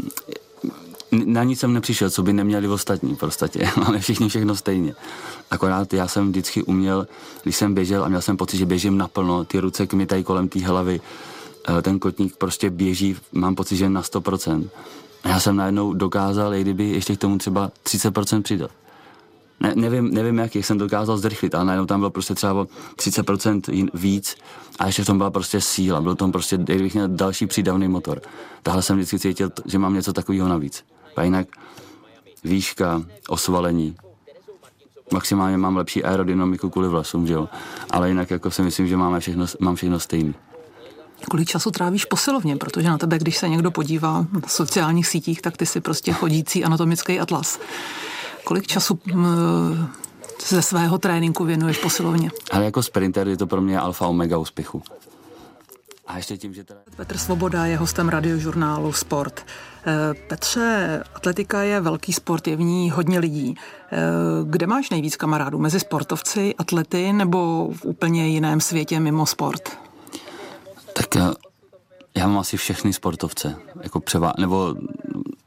na 1.26 1.44
nic 1.44 1.60
jsem 1.60 1.74
nepřišel, 1.74 2.10
co 2.10 2.24
by 2.24 2.34
neměli 2.34 2.68
ostatní 2.68 3.16
v 3.16 3.20
podstatě. 3.20 3.70
Máme 3.78 4.00
všichni 4.00 4.30
všechno 4.30 4.56
stejně. 4.56 4.96
Akorát 5.52 5.94
já 5.94 6.08
jsem 6.08 6.30
vždycky 6.30 6.64
uměl, 6.64 7.08
když 7.44 7.56
jsem 7.56 7.74
běžel 7.74 8.04
a 8.04 8.08
měl 8.08 8.22
jsem 8.22 8.38
pocit, 8.38 8.58
že 8.58 8.66
běžím 8.66 8.98
naplno, 8.98 9.46
ty 9.46 9.60
ruce 9.60 9.88
kmitají 9.88 10.24
kolem 10.24 10.48
té 10.48 10.60
hlavy, 10.60 11.02
eh, 11.70 11.82
ten 11.82 12.00
kotník 12.00 12.36
prostě 12.38 12.70
běží, 12.70 13.16
mám 13.32 13.56
pocit, 13.56 13.78
že 13.78 13.90
na 13.90 14.02
100%. 14.02 14.70
A 15.24 15.30
já 15.30 15.40
jsem 15.40 15.56
najednou 15.56 15.94
dokázal, 15.94 16.54
i 16.54 16.62
kdyby 16.62 16.90
ještě 16.90 17.16
k 17.16 17.20
tomu 17.20 17.38
třeba 17.38 17.72
30% 17.84 18.42
přidat 18.42 18.72
ne, 19.64 19.74
nevím, 19.76 20.14
nevím 20.14 20.38
jak, 20.38 20.56
jsem 20.56 20.78
dokázal 20.78 21.18
zrychlit, 21.18 21.56
ale 21.56 21.66
najednou 21.66 21.86
tam 21.86 22.00
bylo 22.00 22.10
prostě 22.10 22.36
třeba 22.36 22.54
o 22.54 22.68
30% 22.96 23.90
víc 23.94 24.36
a 24.80 24.86
ještě 24.86 25.04
v 25.04 25.06
tom 25.06 25.18
byla 25.18 25.32
prostě 25.32 25.62
síla, 25.62 26.02
byl 26.02 26.16
tam 26.16 26.32
prostě, 26.32 26.58
kdybych 26.58 26.94
měl 26.94 27.08
další 27.08 27.48
přídavný 27.48 27.88
motor. 27.88 28.22
Tahle 28.64 28.82
jsem 28.82 28.96
vždycky 28.96 29.20
cítil, 29.20 29.52
že 29.66 29.80
mám 29.80 29.94
něco 29.94 30.14
takového 30.14 30.48
navíc. 30.48 30.84
A 31.16 31.24
jinak 31.24 31.48
výška, 32.44 33.04
osvalení, 33.30 33.96
maximálně 35.14 35.58
mám 35.58 35.78
lepší 35.78 36.04
aerodynamiku 36.04 36.70
kvůli 36.70 36.88
vlasům, 36.88 37.28
že 37.28 37.34
jo. 37.34 37.50
Ale 37.90 38.10
jinak 38.10 38.32
jako 38.32 38.52
si 38.52 38.62
myslím, 38.62 38.88
že 38.88 38.98
máme 38.98 39.20
všechno, 39.20 39.46
mám 39.60 39.76
všechno 39.76 40.00
stejný. 40.00 40.36
Kolik 41.30 41.48
času 41.48 41.72
trávíš 41.72 42.06
posilovně? 42.06 42.56
Protože 42.56 42.88
na 42.88 42.98
tebe, 42.98 43.20
když 43.20 43.38
se 43.38 43.50
někdo 43.50 43.72
podívá 43.72 44.26
na 44.32 44.42
sociálních 44.48 45.08
sítích, 45.08 45.42
tak 45.42 45.58
ty 45.58 45.66
si 45.66 45.82
prostě 45.82 46.14
chodící 46.14 46.64
anatomický 46.64 47.20
atlas. 47.20 47.60
Kolik 48.44 48.68
času 48.68 49.00
ze 50.48 50.62
svého 50.62 50.98
tréninku 50.98 51.46
věnuješ 51.46 51.78
posilovně? 51.78 52.30
Ale 52.52 52.66
jako 52.66 52.84
sprinter 52.84 53.28
je 53.28 53.38
to 53.38 53.48
pro 53.48 53.62
mě 53.62 53.80
alfa 53.80 54.08
omega 54.08 54.38
úspěchu. 54.38 54.84
A 56.08 56.18
ještě 56.18 56.38
tím, 56.38 56.54
že 56.54 56.64
teda... 56.64 56.80
Petr 56.96 57.18
Svoboda 57.18 57.66
je 57.66 57.78
hostem 57.78 58.10
radiožurnálu 58.10 58.94
Sport. 58.94 59.46
Eh, 59.86 60.14
Petře, 60.28 61.04
atletika 61.16 61.62
je 61.62 61.82
velký 61.82 62.14
sport, 62.14 62.48
je 62.48 62.56
v 62.56 62.62
ní 62.62 62.92
hodně 62.92 63.20
lidí. 63.20 63.56
Eh, 63.92 63.98
kde 64.44 64.68
máš 64.68 64.90
nejvíc 64.90 65.16
kamarádů? 65.16 65.60
Mezi 65.60 65.80
sportovci, 65.80 66.56
atlety 66.58 67.14
nebo 67.14 67.70
v 67.74 67.86
úplně 67.86 68.28
jiném 68.28 68.62
světě 68.62 69.00
mimo 69.00 69.26
sport? 69.26 69.78
Tak 70.94 71.16
já, 71.16 71.34
já 72.16 72.28
mám 72.28 72.38
asi 72.38 72.58
všechny 72.58 72.94
sportovce, 72.94 73.56
jako 73.84 74.00
převá, 74.00 74.34
nebo 74.40 74.76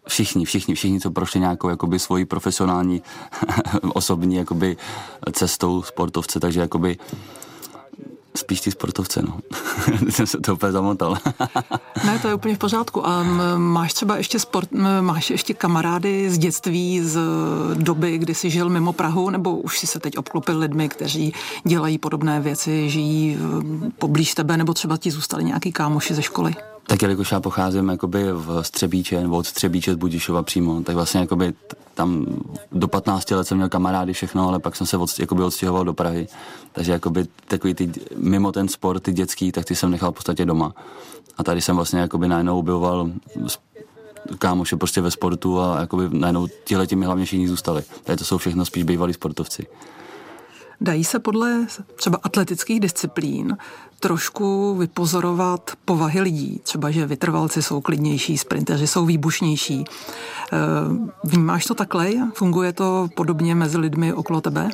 všichni, 0.08 0.44
všichni, 0.44 0.74
všichni, 0.74 1.00
co 1.00 1.10
prošli 1.10 1.40
nějakou 1.40 1.68
jakoby 1.68 1.98
svoji 1.98 2.24
profesionální 2.24 3.02
osobní 3.94 4.36
jakoby 4.36 4.76
cestou 5.32 5.82
sportovce, 5.82 6.40
takže 6.40 6.60
jakoby 6.60 6.96
spíš 8.36 8.60
ty 8.60 8.70
sportovce, 8.70 9.22
no. 9.22 9.40
jsem 10.10 10.26
se 10.26 10.38
to 10.38 10.54
úplně 10.54 10.72
zamotal. 10.72 11.18
ne, 12.06 12.18
to 12.18 12.28
je 12.28 12.34
úplně 12.34 12.54
v 12.54 12.58
pořádku. 12.58 13.06
A 13.06 13.22
máš 13.56 13.92
třeba 13.92 14.16
ještě 14.16 14.38
sport, 14.38 14.68
máš 15.00 15.30
ještě 15.30 15.54
kamarády 15.54 16.30
z 16.30 16.38
dětství, 16.38 17.00
z 17.00 17.20
doby, 17.74 18.18
kdy 18.18 18.34
jsi 18.34 18.50
žil 18.50 18.68
mimo 18.68 18.92
Prahu, 18.92 19.30
nebo 19.30 19.56
už 19.56 19.78
si 19.78 19.86
se 19.86 20.00
teď 20.00 20.18
obklopil 20.18 20.58
lidmi, 20.58 20.88
kteří 20.88 21.34
dělají 21.64 21.98
podobné 21.98 22.40
věci, 22.40 22.90
žijí 22.90 23.38
poblíž 23.98 24.34
tebe, 24.34 24.56
nebo 24.56 24.74
třeba 24.74 24.96
ti 24.96 25.10
zůstali 25.10 25.44
nějaký 25.44 25.72
kámoši 25.72 26.14
ze 26.14 26.22
školy? 26.22 26.54
Tak 26.86 27.02
jelikož 27.02 27.32
já 27.32 27.40
pocházím 27.40 27.88
jakoby 27.88 28.32
v 28.32 28.62
Střebíče, 28.62 29.20
nebo 29.20 29.36
od 29.36 29.46
Střebíče 29.46 29.92
z 29.92 29.96
Budišova 29.96 30.42
přímo, 30.42 30.82
tak 30.82 30.94
vlastně 30.94 31.20
jakoby 31.20 31.54
tam 31.94 32.26
do 32.72 32.88
15 32.88 33.30
let 33.30 33.46
jsem 33.46 33.56
měl 33.56 33.68
kamarády 33.68 34.12
všechno, 34.12 34.48
ale 34.48 34.58
pak 34.58 34.76
jsem 34.76 34.86
se 34.86 34.96
od, 34.96 35.18
jakoby 35.18 35.42
odstěhoval 35.42 35.84
do 35.84 35.94
Prahy. 35.94 36.28
Takže 36.72 36.92
jakoby 36.92 37.26
takový 37.48 37.74
ty, 37.74 37.90
mimo 38.16 38.52
ten 38.52 38.68
sport, 38.68 39.00
ty 39.00 39.12
dětský, 39.12 39.52
tak 39.52 39.64
ty 39.64 39.76
jsem 39.76 39.90
nechal 39.90 40.12
v 40.12 40.14
podstatě 40.14 40.44
doma. 40.44 40.74
A 41.38 41.44
tady 41.44 41.60
jsem 41.60 41.76
vlastně 41.76 42.00
jakoby 42.00 42.28
najednou 42.28 42.58
objevoval 42.58 43.10
kámoše 44.38 44.76
prostě 44.76 45.00
ve 45.00 45.10
sportu 45.10 45.60
a 45.60 45.80
jakoby 45.80 46.08
najednou 46.12 46.48
tihle 46.64 46.86
mi 46.94 47.06
hlavně 47.06 47.24
všichni 47.24 47.48
zůstali. 47.48 47.82
Tady 48.04 48.18
to 48.18 48.24
jsou 48.24 48.38
všechno 48.38 48.64
spíš 48.64 48.82
bývalí 48.82 49.12
sportovci. 49.12 49.66
Dají 50.80 51.04
se 51.04 51.18
podle 51.18 51.66
třeba 51.96 52.18
atletických 52.22 52.80
disciplín 52.80 53.56
trošku 54.00 54.74
vypozorovat 54.74 55.70
povahy 55.84 56.20
lidí. 56.20 56.60
Třeba, 56.62 56.90
že 56.90 57.06
vytrvalci 57.06 57.62
jsou 57.62 57.80
klidnější, 57.80 58.38
sprinteři 58.38 58.86
jsou 58.86 59.06
výbušnější. 59.06 59.84
Eh, 59.84 60.56
vnímáš 61.24 61.64
to 61.64 61.74
takhle? 61.74 62.10
Funguje 62.34 62.72
to 62.72 63.08
podobně 63.16 63.54
mezi 63.54 63.78
lidmi 63.78 64.12
okolo 64.12 64.40
tebe? 64.40 64.70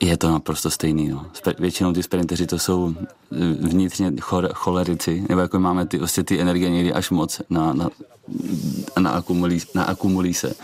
Je 0.00 0.16
to 0.16 0.30
naprosto 0.30 0.70
stejný. 0.70 1.08
No. 1.08 1.26
Většinou 1.58 1.92
ty 1.92 2.02
sprinteři 2.02 2.46
to 2.46 2.58
jsou 2.58 2.94
eh, 2.98 3.36
vnitřně 3.60 4.12
cholerici, 4.52 5.24
nebo 5.28 5.40
jako 5.40 5.58
máme 5.58 5.86
ty, 5.86 5.98
vlastně 5.98 6.24
ty 6.24 6.40
energie 6.40 6.70
někdy 6.70 6.92
až 6.92 7.10
moc 7.10 7.40
na, 7.50 7.72
na, 7.72 7.90
na, 8.98 9.10
akumulí, 9.10 9.60
na 9.74 9.84
akumulí 9.84 10.34
se 10.34 10.54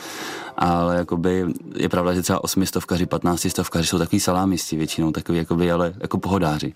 ale 0.57 0.97
jakoby 0.97 1.47
je 1.77 1.88
pravda, 1.88 2.14
že 2.14 2.23
třeba 2.23 2.45
osmistovkaři, 2.45 3.07
patnáctistovkaři 3.07 3.87
jsou 3.87 3.99
takový 3.99 4.21
salámisti 4.21 4.77
většinou, 4.77 5.11
takový 5.11 5.38
jakoby, 5.38 5.73
ale 5.73 5.95
jako 6.01 6.19
pohodáři. 6.19 6.75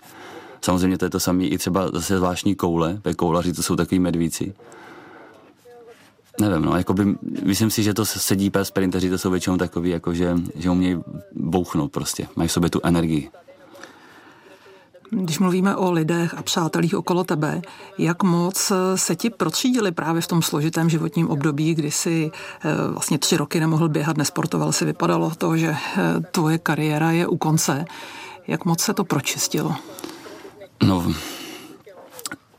Samozřejmě 0.61 0.97
to 0.97 1.05
je 1.05 1.09
to 1.09 1.19
samé 1.19 1.43
i 1.43 1.57
třeba 1.57 1.91
zase 1.91 2.17
zvláštní 2.17 2.55
koule, 2.55 3.01
ve 3.03 3.13
koulaři 3.13 3.53
to 3.53 3.63
jsou 3.63 3.75
takový 3.75 3.99
medvíci. 3.99 4.53
Nevím, 6.41 6.61
no, 6.61 6.77
jakoby, 6.77 7.15
myslím 7.43 7.69
si, 7.69 7.83
že 7.83 7.93
to 7.93 8.05
sedí 8.05 8.49
pes 8.49 8.67
sprinteři, 8.67 9.09
to 9.09 9.17
jsou 9.17 9.31
většinou 9.31 9.57
takový, 9.57 9.89
jako 9.89 10.13
že, 10.13 10.35
že 10.55 10.69
umějí 10.69 10.97
bouchnout 11.35 11.91
prostě, 11.91 12.27
mají 12.35 12.47
v 12.47 12.51
sobě 12.51 12.69
tu 12.69 12.79
energii. 12.83 13.29
Když 15.11 15.39
mluvíme 15.39 15.75
o 15.75 15.91
lidech 15.91 16.33
a 16.33 16.43
přátelích 16.43 16.95
okolo 16.95 17.23
tebe, 17.23 17.61
jak 17.97 18.23
moc 18.23 18.71
se 18.95 19.15
ti 19.15 19.29
protřídili 19.29 19.91
právě 19.91 20.21
v 20.21 20.27
tom 20.27 20.41
složitém 20.41 20.89
životním 20.89 21.29
období, 21.29 21.75
kdy 21.75 21.91
si 21.91 22.31
eh, 22.31 22.69
vlastně 22.91 23.17
tři 23.17 23.37
roky 23.37 23.59
nemohl 23.59 23.89
běhat, 23.89 24.17
nesportoval 24.17 24.71
si, 24.71 24.85
vypadalo 24.85 25.31
to, 25.37 25.57
že 25.57 25.67
eh, 25.69 26.01
tvoje 26.31 26.57
kariéra 26.57 27.11
je 27.11 27.27
u 27.27 27.37
konce. 27.37 27.85
Jak 28.47 28.65
moc 28.65 28.81
se 28.81 28.93
to 28.93 29.03
pročistilo? 29.03 29.75
No, 30.83 31.13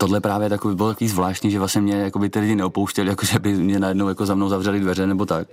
tohle 0.01 0.21
právě 0.21 0.49
takový, 0.49 0.77
bylo 0.77 0.89
takový 0.89 1.09
zvláštní, 1.09 1.51
že 1.51 1.59
vlastně 1.59 1.81
mě 1.81 1.95
jako 1.95 2.19
by 2.19 2.31
ty 2.31 2.41
lidi 2.41 2.57
neopouštěli, 2.57 3.09
jako 3.09 3.27
že 3.27 3.39
by 3.39 3.53
mě 3.53 3.81
najednou 3.81 4.09
jako 4.09 4.27
za 4.27 4.35
mnou 4.35 4.49
zavřeli 4.49 4.81
dveře 4.81 5.07
nebo 5.07 5.27
tak. 5.27 5.49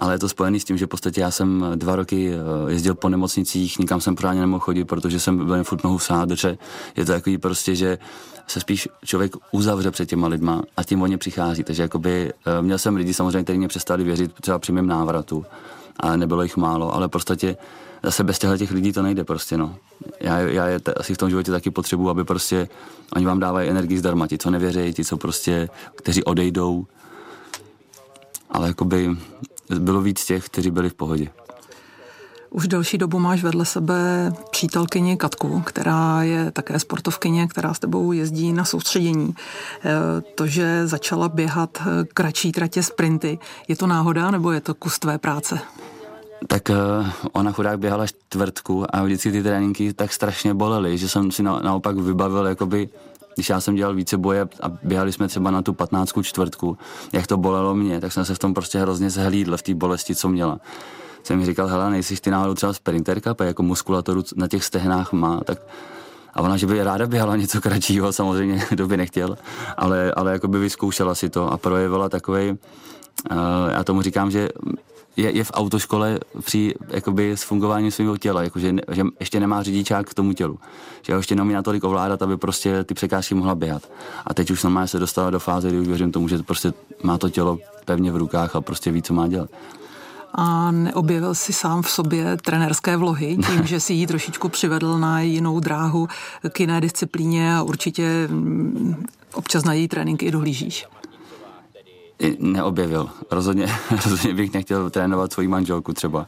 Ale 0.00 0.14
je 0.14 0.18
to 0.18 0.28
spojené 0.28 0.60
s 0.60 0.64
tím, 0.64 0.76
že 0.78 0.86
v 0.86 0.88
podstatě 0.88 1.20
já 1.20 1.30
jsem 1.30 1.64
dva 1.74 1.96
roky 1.96 2.30
eh, 2.32 2.72
jezdil 2.72 2.94
po 2.94 3.08
nemocnicích, 3.08 3.78
nikam 3.78 4.00
jsem 4.00 4.14
pořádně 4.14 4.40
nemohl 4.40 4.60
chodit, 4.60 4.84
protože 4.84 5.20
jsem 5.20 5.46
byl 5.46 5.64
furt 5.64 5.84
nohu 5.84 5.98
v 5.98 6.04
sádře. 6.04 6.58
Je 6.96 7.04
to 7.04 7.12
takový 7.12 7.38
prostě, 7.38 7.74
že 7.74 7.98
se 8.46 8.60
spíš 8.60 8.88
člověk 9.04 9.32
uzavře 9.52 9.90
před 9.90 10.08
těma 10.08 10.28
lidma 10.28 10.62
a 10.76 10.84
tím 10.84 11.02
oni 11.02 11.16
přichází. 11.16 11.64
Takže 11.64 11.82
jakoby, 11.82 12.32
eh, 12.46 12.62
měl 12.62 12.78
jsem 12.78 12.96
lidi 12.96 13.14
samozřejmě, 13.14 13.44
kteří 13.44 13.58
mě 13.58 13.68
přestali 13.68 14.04
věřit 14.04 14.32
třeba 14.40 14.58
při 14.58 14.72
mém 14.72 14.86
návratu 14.86 15.44
a 16.00 16.16
nebylo 16.16 16.42
jich 16.42 16.56
málo, 16.56 16.94
ale 16.94 17.06
v 17.06 17.10
podstatě 17.10 17.56
zase 18.02 18.24
bez 18.24 18.38
těchto 18.38 18.58
těch 18.58 18.70
lidí 18.70 18.92
to 18.92 19.02
nejde 19.02 19.24
prostě, 19.24 19.56
no. 19.56 19.76
Já, 20.20 20.38
já 20.38 20.66
je 20.66 20.80
t- 20.80 20.94
asi 20.94 21.14
v 21.14 21.18
tom 21.18 21.30
životě 21.30 21.50
taky 21.50 21.70
potřebuji, 21.70 22.10
aby 22.10 22.24
prostě 22.24 22.68
oni 23.16 23.26
vám 23.26 23.40
dávají 23.40 23.70
energii 23.70 23.98
zdarma, 23.98 24.26
ti, 24.26 24.38
co 24.38 24.50
nevěří, 24.50 24.92
ti, 24.92 25.04
co 25.04 25.16
prostě, 25.16 25.68
kteří 25.94 26.24
odejdou. 26.24 26.86
Ale 28.50 28.68
jakoby 28.68 29.16
bylo 29.78 30.00
víc 30.00 30.24
těch, 30.24 30.46
kteří 30.46 30.70
byli 30.70 30.90
v 30.90 30.94
pohodě. 30.94 31.28
Už 32.50 32.68
delší 32.68 32.98
dobu 32.98 33.18
máš 33.18 33.42
vedle 33.42 33.64
sebe 33.64 34.32
přítelkyni 34.50 35.16
Katku, 35.16 35.60
která 35.60 36.22
je 36.22 36.50
také 36.50 36.78
sportovkyně, 36.78 37.48
která 37.48 37.74
s 37.74 37.78
tebou 37.78 38.12
jezdí 38.12 38.52
na 38.52 38.64
soustředění. 38.64 39.34
E, 39.84 40.20
to, 40.20 40.46
že 40.46 40.86
začala 40.86 41.28
běhat 41.28 41.82
kratší 42.14 42.52
tratě 42.52 42.82
sprinty, 42.82 43.38
je 43.68 43.76
to 43.76 43.86
náhoda 43.86 44.30
nebo 44.30 44.52
je 44.52 44.60
to 44.60 44.74
kus 44.74 44.98
tvé 44.98 45.18
práce? 45.18 45.58
Tak 46.46 46.68
uh, 46.70 47.08
ona 47.32 47.52
chudák 47.52 47.78
běhala 47.78 48.06
čtvrtku 48.06 48.84
a 48.96 49.04
vždycky 49.04 49.32
ty 49.32 49.42
tréninky 49.42 49.92
tak 49.92 50.12
strašně 50.12 50.54
bolely, 50.54 50.98
že 50.98 51.08
jsem 51.08 51.30
si 51.30 51.42
na, 51.42 51.60
naopak 51.60 51.96
vybavil, 51.96 52.46
jakoby, 52.46 52.88
když 53.34 53.48
já 53.48 53.60
jsem 53.60 53.74
dělal 53.74 53.94
více 53.94 54.16
boje 54.16 54.48
a 54.60 54.68
běhali 54.82 55.12
jsme 55.12 55.28
třeba 55.28 55.50
na 55.50 55.62
tu 55.62 55.72
patnáctku 55.72 56.22
čtvrtku, 56.22 56.78
jak 57.12 57.26
to 57.26 57.36
bolelo 57.36 57.74
mě, 57.74 58.00
tak 58.00 58.12
jsem 58.12 58.24
se 58.24 58.34
v 58.34 58.38
tom 58.38 58.54
prostě 58.54 58.78
hrozně 58.78 59.10
zhlídl 59.10 59.56
v 59.56 59.62
té 59.62 59.74
bolesti, 59.74 60.14
co 60.14 60.28
měla. 60.28 60.60
Jsem 61.22 61.38
mi 61.38 61.46
říkal, 61.46 61.66
hele, 61.66 61.90
nejsi 61.90 62.16
ty 62.16 62.30
náhodou 62.30 62.54
třeba 62.54 62.72
sprinterka, 62.72 63.34
jako 63.40 63.62
muskulaturu 63.62 64.24
na 64.36 64.48
těch 64.48 64.64
stehnách 64.64 65.12
má, 65.12 65.40
tak 65.44 65.58
a 66.34 66.40
ona, 66.40 66.56
že 66.56 66.66
by 66.66 66.82
ráda 66.82 67.06
běhala 67.06 67.36
něco 67.36 67.60
kratšího, 67.60 68.12
samozřejmě, 68.12 68.64
kdo 68.70 68.86
by 68.86 68.96
nechtěl, 68.96 69.38
ale, 69.76 70.12
ale 70.12 70.32
jako 70.32 70.48
by 70.48 70.58
vyzkoušela 70.58 71.14
si 71.14 71.30
to 71.30 71.52
a 71.52 71.56
projevila 71.56 72.08
takový, 72.08 72.50
uh, 72.50 72.56
já 73.70 73.84
tomu 73.84 74.02
říkám, 74.02 74.30
že 74.30 74.48
je, 75.18 75.36
je 75.36 75.44
v 75.44 75.50
autoškole 75.54 76.18
při 76.44 76.74
jakoby, 76.88 77.32
s 77.32 77.42
fungováním 77.42 77.90
svého 77.90 78.16
těla, 78.16 78.42
jakože 78.42 78.74
že 78.92 79.02
ještě 79.20 79.40
nemá 79.40 79.62
řidičák 79.62 80.10
k 80.10 80.14
tomu 80.14 80.32
tělu. 80.32 80.58
Že 81.02 81.12
ho 81.12 81.18
ještě 81.18 81.34
neumí 81.34 81.54
natolik 81.54 81.84
ovládat, 81.84 82.22
aby 82.22 82.36
prostě 82.36 82.84
ty 82.84 82.94
překážky 82.94 83.34
mohla 83.34 83.54
běhat. 83.54 83.82
A 84.26 84.34
teď 84.34 84.50
už 84.50 84.62
normálně 84.62 84.88
se 84.88 84.98
dostala 84.98 85.30
do 85.30 85.38
fáze, 85.38 85.68
kdy 85.68 85.80
už 85.80 85.88
věřím 85.88 86.12
tomu, 86.12 86.28
že 86.28 86.38
prostě 86.38 86.72
má 87.02 87.18
to 87.18 87.30
tělo 87.30 87.58
pevně 87.84 88.12
v 88.12 88.16
rukách 88.16 88.56
a 88.56 88.60
prostě 88.60 88.90
ví, 88.90 89.02
co 89.02 89.14
má 89.14 89.28
dělat. 89.28 89.50
A 90.34 90.70
neobjevil 90.70 91.34
si 91.34 91.52
sám 91.52 91.82
v 91.82 91.90
sobě 91.90 92.36
trenerské 92.36 92.96
vlohy 92.96 93.36
tím, 93.46 93.66
že 93.66 93.80
si 93.80 93.92
ji 93.92 94.06
trošičku 94.06 94.48
přivedl 94.48 94.98
na 94.98 95.20
jinou 95.20 95.60
dráhu 95.60 96.08
k 96.52 96.60
jiné 96.60 96.80
disciplíně 96.80 97.56
a 97.56 97.62
určitě 97.62 98.28
mm, 98.30 99.04
občas 99.34 99.64
na 99.64 99.72
její 99.72 99.88
tréninky 99.88 100.26
i 100.26 100.30
dohlížíš? 100.30 100.86
Neobjevil. 102.38 103.10
Rozhodně, 103.30 103.66
rozhodně 103.90 104.34
bych 104.34 104.52
nechtěl 104.52 104.90
trénovat 104.90 105.32
svoji 105.32 105.48
manželku 105.48 105.92
třeba. 105.92 106.26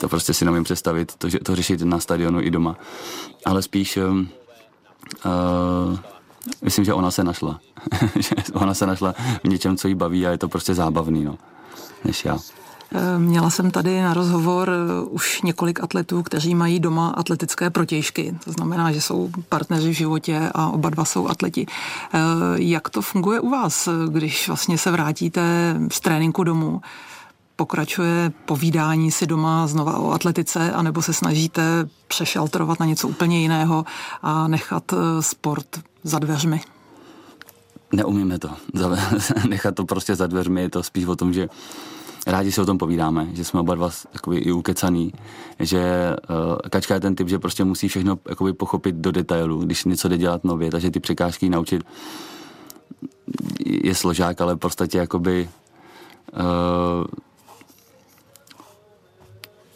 To 0.00 0.08
prostě 0.08 0.34
si 0.34 0.44
nemím 0.44 0.64
představit, 0.64 1.14
to, 1.18 1.28
to 1.42 1.56
řešit 1.56 1.82
na 1.82 2.00
stadionu 2.00 2.40
i 2.40 2.50
doma. 2.50 2.76
Ale 3.46 3.62
spíš 3.62 3.96
uh, 3.96 4.02
uh, 4.12 5.98
myslím, 6.62 6.84
že 6.84 6.94
ona 6.94 7.10
se 7.10 7.24
našla. 7.24 7.60
ona 8.52 8.74
se 8.74 8.86
našla 8.86 9.14
v 9.44 9.48
něčem, 9.48 9.76
co 9.76 9.88
jí 9.88 9.94
baví 9.94 10.26
a 10.26 10.30
je 10.30 10.38
to 10.38 10.48
prostě 10.48 10.74
zábavný, 10.74 11.24
no, 11.24 11.38
než 12.04 12.24
já. 12.24 12.38
Měla 13.18 13.50
jsem 13.50 13.70
tady 13.70 14.02
na 14.02 14.14
rozhovor 14.14 14.70
eh, 14.70 15.04
už 15.04 15.42
několik 15.42 15.82
atletů, 15.82 16.22
kteří 16.22 16.54
mají 16.54 16.80
doma 16.80 17.08
atletické 17.08 17.70
protějšky. 17.70 18.38
To 18.44 18.52
znamená, 18.52 18.92
že 18.92 19.00
jsou 19.00 19.30
partneři 19.48 19.90
v 19.90 19.96
životě 19.96 20.50
a 20.54 20.68
oba 20.68 20.90
dva 20.90 21.04
jsou 21.04 21.28
atleti. 21.28 21.66
Eh, 21.66 22.18
jak 22.54 22.90
to 22.90 23.02
funguje 23.02 23.40
u 23.40 23.50
vás, 23.50 23.88
když 24.08 24.48
vlastně 24.48 24.78
se 24.78 24.90
vrátíte 24.90 25.42
z 25.92 26.00
tréninku 26.00 26.44
domů? 26.44 26.80
Pokračuje 27.56 28.32
povídání 28.44 29.10
si 29.10 29.26
doma 29.26 29.66
znova 29.66 29.98
o 29.98 30.12
atletice, 30.12 30.72
anebo 30.72 31.02
se 31.02 31.12
snažíte 31.12 31.88
přešaltrovat 32.08 32.80
na 32.80 32.86
něco 32.86 33.08
úplně 33.08 33.40
jiného 33.40 33.84
a 34.22 34.48
nechat 34.48 34.92
eh, 34.92 35.22
sport 35.22 35.66
za 36.04 36.18
dveřmi? 36.18 36.60
Neumíme 37.92 38.38
to. 38.38 38.50
nechat 39.48 39.74
to 39.74 39.84
prostě 39.84 40.16
za 40.16 40.26
dveřmi 40.26 40.62
je 40.62 40.70
to 40.70 40.82
spíš 40.82 41.04
o 41.04 41.16
tom, 41.16 41.32
že 41.32 41.48
rádi 42.26 42.52
si 42.52 42.60
o 42.60 42.66
tom 42.66 42.78
povídáme, 42.78 43.28
že 43.32 43.44
jsme 43.44 43.60
oba 43.60 43.74
dva 43.74 43.90
jakoby, 44.12 44.38
i 44.38 44.52
ukecaný, 44.52 45.12
že 45.60 46.14
uh, 46.30 46.56
Kačka 46.70 46.94
je 46.94 47.00
ten 47.00 47.14
typ, 47.14 47.28
že 47.28 47.38
prostě 47.38 47.64
musí 47.64 47.88
všechno 47.88 48.18
jakoby, 48.28 48.52
pochopit 48.52 48.96
do 48.96 49.12
detailu, 49.12 49.58
když 49.58 49.84
něco 49.84 50.08
jde 50.08 50.18
dělat 50.18 50.44
nově, 50.44 50.70
takže 50.70 50.90
ty 50.90 51.00
překážky 51.00 51.48
naučit 51.48 51.82
je 53.66 53.94
složák, 53.94 54.40
ale 54.40 54.54
v 54.54 54.58
podstatě 54.58 54.98
jakoby 54.98 55.48
uh, 56.32 57.04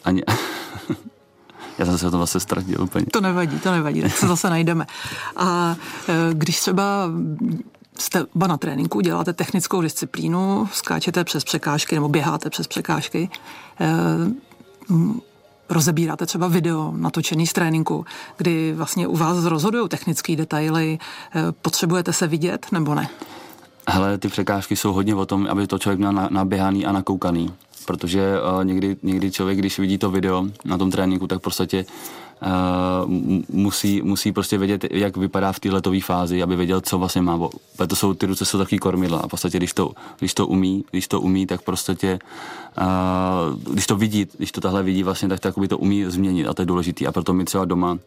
ani, 0.03 0.23
já 1.77 1.85
jsem 1.85 1.97
se 1.97 2.07
o 2.07 2.11
tom 2.11 2.17
vlastně 2.17 2.39
ztratil 2.39 2.81
úplně. 2.81 3.05
To 3.05 3.21
nevadí, 3.21 3.59
to 3.59 3.71
nevadí, 3.71 4.01
tak 4.01 4.11
se 4.11 4.27
zase 4.27 4.49
najdeme. 4.49 4.85
A 5.35 5.75
eh, 6.09 6.13
když 6.33 6.59
třeba 6.59 7.09
jste 7.97 8.25
oba 8.35 8.47
na 8.47 8.57
tréninku, 8.57 9.01
děláte 9.01 9.33
technickou 9.33 9.81
disciplínu, 9.81 10.69
skáčete 10.73 11.23
přes 11.23 11.43
překážky 11.43 11.95
nebo 11.95 12.09
běháte 12.09 12.49
přes 12.49 12.67
překážky, 12.67 13.29
eh, 13.79 13.87
rozebíráte 15.69 16.25
třeba 16.25 16.47
video 16.47 16.93
natočený 16.97 17.47
z 17.47 17.53
tréninku, 17.53 18.05
kdy 18.37 18.73
vlastně 18.73 19.07
u 19.07 19.15
vás 19.15 19.45
rozhodují 19.45 19.89
technické 19.89 20.35
detaily, 20.35 20.99
eh, 21.35 21.51
potřebujete 21.51 22.13
se 22.13 22.27
vidět 22.27 22.65
nebo 22.71 22.95
ne? 22.95 23.09
Hele, 23.89 24.17
ty 24.17 24.27
překážky 24.27 24.75
jsou 24.75 24.93
hodně 24.93 25.15
o 25.15 25.25
tom, 25.25 25.47
aby 25.49 25.67
to 25.67 25.79
člověk 25.79 25.99
měl 25.99 26.13
naběhaný 26.29 26.85
a 26.85 26.91
nakoukaný, 26.91 27.53
protože 27.85 28.33
uh, 28.41 28.65
někdy, 28.65 28.95
někdy 29.03 29.31
člověk, 29.31 29.57
když 29.59 29.79
vidí 29.79 29.97
to 29.97 30.11
video 30.11 30.45
na 30.65 30.77
tom 30.77 30.91
tréninku, 30.91 31.27
tak 31.27 31.39
v 31.39 31.41
podstatě 31.41 31.85
musí, 33.49 34.01
musí 34.01 34.31
prostě 34.31 34.57
vědět, 34.57 34.85
jak 34.91 35.17
vypadá 35.17 35.51
v 35.51 35.59
té 35.59 35.71
letové 35.71 36.01
fázi, 36.01 36.43
aby 36.43 36.55
věděl, 36.55 36.81
co 36.81 36.97
vlastně 36.97 37.21
má. 37.21 37.37
Bo, 37.37 37.49
to 37.87 37.95
jsou, 37.95 38.13
ty 38.13 38.25
ruce 38.25 38.45
jsou 38.45 38.57
taky 38.57 38.79
kormidla 38.79 39.19
a 39.19 39.27
v 39.27 39.29
podstatě, 39.29 39.57
když 39.57 39.73
to, 39.73 39.91
když 40.19 40.33
to 40.33 40.47
umí, 40.47 40.85
když 40.91 41.07
to 41.07 41.21
umí, 41.21 41.45
tak 41.45 41.61
prostě, 41.61 42.19
uh, 42.77 43.73
když 43.73 43.87
to 43.87 43.95
vidí, 43.95 44.27
když 44.37 44.51
to 44.51 44.61
tahle 44.61 44.83
vidí 44.83 45.03
vlastně, 45.03 45.29
tak 45.29 45.39
to, 45.39 45.67
to 45.67 45.77
umí 45.77 46.05
změnit 46.05 46.47
a 46.47 46.53
to 46.53 46.61
je 46.61 46.65
důležité. 46.65 47.05
A 47.05 47.11
proto 47.11 47.33
my 47.33 47.45
třeba 47.45 47.65
doma 47.65 47.97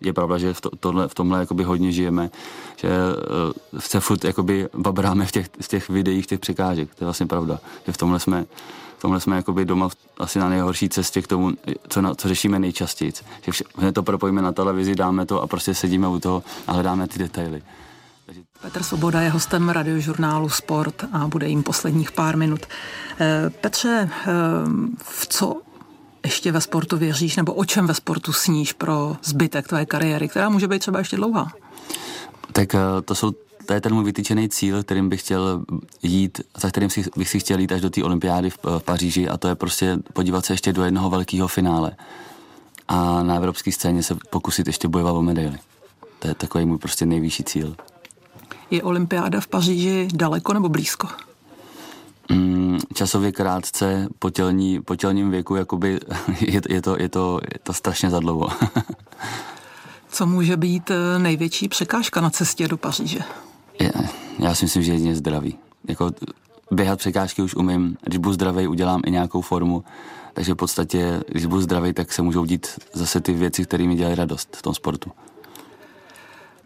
je 0.00 0.12
pravda, 0.12 0.38
že 0.38 0.54
v, 0.54 0.60
to, 0.60 0.70
tohle, 0.80 1.08
v 1.08 1.14
tomhle 1.14 1.40
jakoby 1.40 1.64
hodně 1.64 1.92
žijeme, 1.92 2.30
že 2.76 2.88
uh, 3.72 3.80
se 3.80 4.00
furt 4.00 4.24
jakoby 4.24 4.68
babráme 4.74 5.26
v 5.26 5.32
těch, 5.32 5.46
v 5.60 5.68
těch 5.68 5.88
videích 5.88 6.26
těch 6.26 6.40
překážek. 6.40 6.94
To 6.94 7.04
je 7.04 7.06
vlastně 7.06 7.26
pravda, 7.26 7.58
že 7.86 7.92
v 7.92 7.96
tomhle 7.96 8.20
jsme 8.20 8.46
tomhle 9.00 9.20
jsme 9.20 9.36
jakoby 9.36 9.64
doma 9.64 9.88
asi 10.18 10.38
na 10.38 10.48
nejhorší 10.48 10.88
cestě 10.88 11.22
k 11.22 11.26
tomu, 11.26 11.52
co, 11.88 12.02
na, 12.02 12.14
co 12.14 12.28
řešíme 12.28 12.58
nejčastěji. 12.58 13.12
Že 13.42 13.52
vše, 13.52 13.64
to 13.92 14.02
propojíme 14.02 14.42
na 14.42 14.52
televizi, 14.52 14.94
dáme 14.94 15.26
to 15.26 15.42
a 15.42 15.46
prostě 15.46 15.74
sedíme 15.74 16.08
u 16.08 16.20
toho 16.20 16.42
a 16.66 16.72
hledáme 16.72 17.08
ty 17.08 17.18
detaily. 17.18 17.62
Petr 18.62 18.82
Svoboda 18.82 19.20
je 19.20 19.30
hostem 19.30 19.68
radiožurnálu 19.68 20.48
Sport 20.48 21.04
a 21.12 21.28
bude 21.28 21.48
jim 21.48 21.62
posledních 21.62 22.12
pár 22.12 22.36
minut. 22.36 22.60
Eh, 23.20 23.50
Petře, 23.50 24.10
eh, 24.10 24.28
v 25.02 25.26
co 25.26 25.60
ještě 26.24 26.52
ve 26.52 26.60
sportu 26.60 26.96
věříš, 26.96 27.36
nebo 27.36 27.54
o 27.54 27.64
čem 27.64 27.86
ve 27.86 27.94
sportu 27.94 28.32
sníš 28.32 28.72
pro 28.72 29.16
zbytek 29.24 29.68
tvé 29.68 29.86
kariéry, 29.86 30.28
která 30.28 30.48
může 30.48 30.68
být 30.68 30.78
třeba 30.78 30.98
ještě 30.98 31.16
dlouhá? 31.16 31.52
Tak 32.52 32.74
eh, 32.74 32.78
to 33.04 33.14
jsou 33.14 33.32
to 33.70 33.74
je 33.74 33.80
ten 33.80 33.94
můj 33.94 34.04
vytyčený 34.04 34.48
cíl, 34.48 34.82
kterým 34.82 35.08
bych 35.08 35.20
chtěl 35.20 35.64
jít, 36.02 36.40
za 36.56 36.68
kterým 36.68 36.90
si, 36.90 37.04
bych 37.16 37.28
si 37.28 37.40
chtěl 37.40 37.58
jít 37.58 37.72
až 37.72 37.80
do 37.80 37.90
té 37.90 38.04
olympiády 38.04 38.50
v, 38.50 38.58
v 38.78 38.82
Paříži 38.82 39.28
a 39.28 39.36
to 39.36 39.48
je 39.48 39.54
prostě 39.54 39.98
podívat 40.12 40.44
se 40.44 40.52
ještě 40.52 40.72
do 40.72 40.84
jednoho 40.84 41.10
velkého 41.10 41.48
finále 41.48 41.92
a 42.88 43.22
na 43.22 43.36
evropské 43.36 43.72
scéně 43.72 44.02
se 44.02 44.16
pokusit 44.30 44.66
ještě 44.66 44.88
bojovat 44.88 45.12
o 45.12 45.22
medaily. 45.22 45.58
To 46.18 46.28
je 46.28 46.34
takový 46.34 46.64
můj 46.64 46.78
prostě 46.78 47.06
nejvyšší 47.06 47.44
cíl. 47.44 47.76
Je 48.70 48.82
olympiáda 48.82 49.40
v 49.40 49.46
Paříži 49.46 50.08
daleko 50.14 50.52
nebo 50.52 50.68
blízko? 50.68 51.08
Mm, 52.28 52.78
časově 52.94 53.32
krátce, 53.32 54.08
po, 54.18 54.30
tělní, 54.30 54.82
po 54.82 54.96
tělním 54.96 55.30
věku, 55.30 55.54
jakoby 55.54 56.00
je, 56.40 56.60
je, 56.68 56.82
to, 56.82 56.96
je, 56.98 57.08
to, 57.08 57.40
je 57.52 57.58
to 57.62 57.72
strašně 57.72 58.10
zadlouho. 58.10 58.48
Co 60.08 60.26
může 60.26 60.56
být 60.56 60.90
eh, 60.90 61.18
největší 61.18 61.68
překážka 61.68 62.20
na 62.20 62.30
cestě 62.30 62.68
do 62.68 62.76
Paříže? 62.76 63.18
Já, 64.38 64.54
si 64.54 64.64
myslím, 64.64 64.82
že 64.82 64.92
jedině 64.92 65.16
zdraví. 65.16 65.58
Jako 65.88 66.10
běhat 66.70 66.98
překážky 66.98 67.42
už 67.42 67.54
umím, 67.54 67.96
když 68.02 68.18
budu 68.18 68.32
zdravý, 68.32 68.66
udělám 68.66 69.02
i 69.06 69.10
nějakou 69.10 69.40
formu, 69.40 69.84
takže 70.34 70.52
v 70.52 70.56
podstatě, 70.56 71.20
když 71.28 71.46
budu 71.46 71.62
zdravý, 71.62 71.92
tak 71.92 72.12
se 72.12 72.22
můžou 72.22 72.44
dít 72.44 72.66
zase 72.92 73.20
ty 73.20 73.32
věci, 73.32 73.64
které 73.64 73.84
mi 73.84 73.94
dělají 73.94 74.14
radost 74.14 74.56
v 74.56 74.62
tom 74.62 74.74
sportu. 74.74 75.10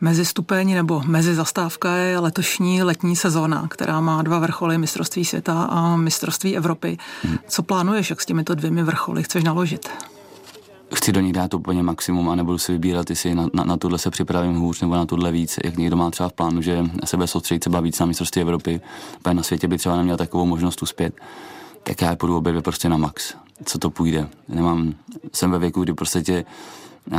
Mezi 0.01 0.25
stupeň 0.25 0.75
nebo 0.75 1.03
mezi 1.07 1.35
zastávka 1.35 1.97
je 1.97 2.19
letošní 2.19 2.83
letní 2.83 3.17
sezóna, 3.17 3.69
která 3.71 4.01
má 4.01 4.23
dva 4.23 4.39
vrcholy 4.39 4.79
mistrovství 4.79 5.25
světa 5.25 5.63
a 5.63 5.97
mistrovství 5.97 6.57
Evropy. 6.57 6.99
Hmm. 7.23 7.39
Co 7.49 7.63
plánuješ, 7.63 8.11
jak 8.11 8.21
s 8.21 8.27
těmito 8.27 8.55
dvěmi 8.55 8.83
vrcholy 8.83 9.23
chceš 9.23 9.45
naložit? 9.45 9.89
Chci 10.95 11.13
do 11.13 11.21
nich 11.21 11.33
dát 11.33 11.55
úplně 11.55 11.83
maximum 11.83 12.29
a 12.29 12.35
nebudu 12.35 12.59
si 12.59 12.73
vybírat, 12.73 13.11
jestli 13.11 13.35
na, 13.35 13.49
na, 13.53 13.65
na 13.65 13.77
tohle 13.77 13.99
se 13.99 14.11
připravím 14.11 14.57
hůř 14.57 14.81
nebo 14.81 14.95
na 14.95 15.07
tohle 15.07 15.33
víc. 15.33 15.59
Jak 15.65 15.77
někdo 15.77 15.97
má 15.97 16.11
třeba 16.11 16.29
v 16.29 16.33
plánu, 16.33 16.63
že 16.63 16.85
se 17.05 17.17
bude 17.17 17.27
soustředit 17.27 17.61
třeba 17.61 17.81
víc 17.81 17.99
na 17.99 18.07
mistrovství 18.07 18.43
Evropy, 18.43 18.81
protože 19.23 19.35
na 19.35 19.43
světě 19.43 19.69
by 19.69 19.79
třeba 19.79 19.97
neměl 19.97 20.17
takovou 20.17 20.47
možnost 20.47 20.83
uspět, 20.83 21.15
tak 21.83 22.03
já 22.03 22.17
půjdu 22.17 22.37
obě 22.37 22.63
prostě 22.63 22.89
na 22.89 22.97
max. 22.97 23.35
Co 23.65 23.79
to 23.79 23.91
půjde. 23.91 24.29
Nemám, 24.49 24.95
jsem 25.33 25.51
ve 25.51 25.59
věku, 25.59 25.83
kdy 25.83 25.93
prostě 25.93 26.23
tě, 26.23 26.45
uh, 27.13 27.19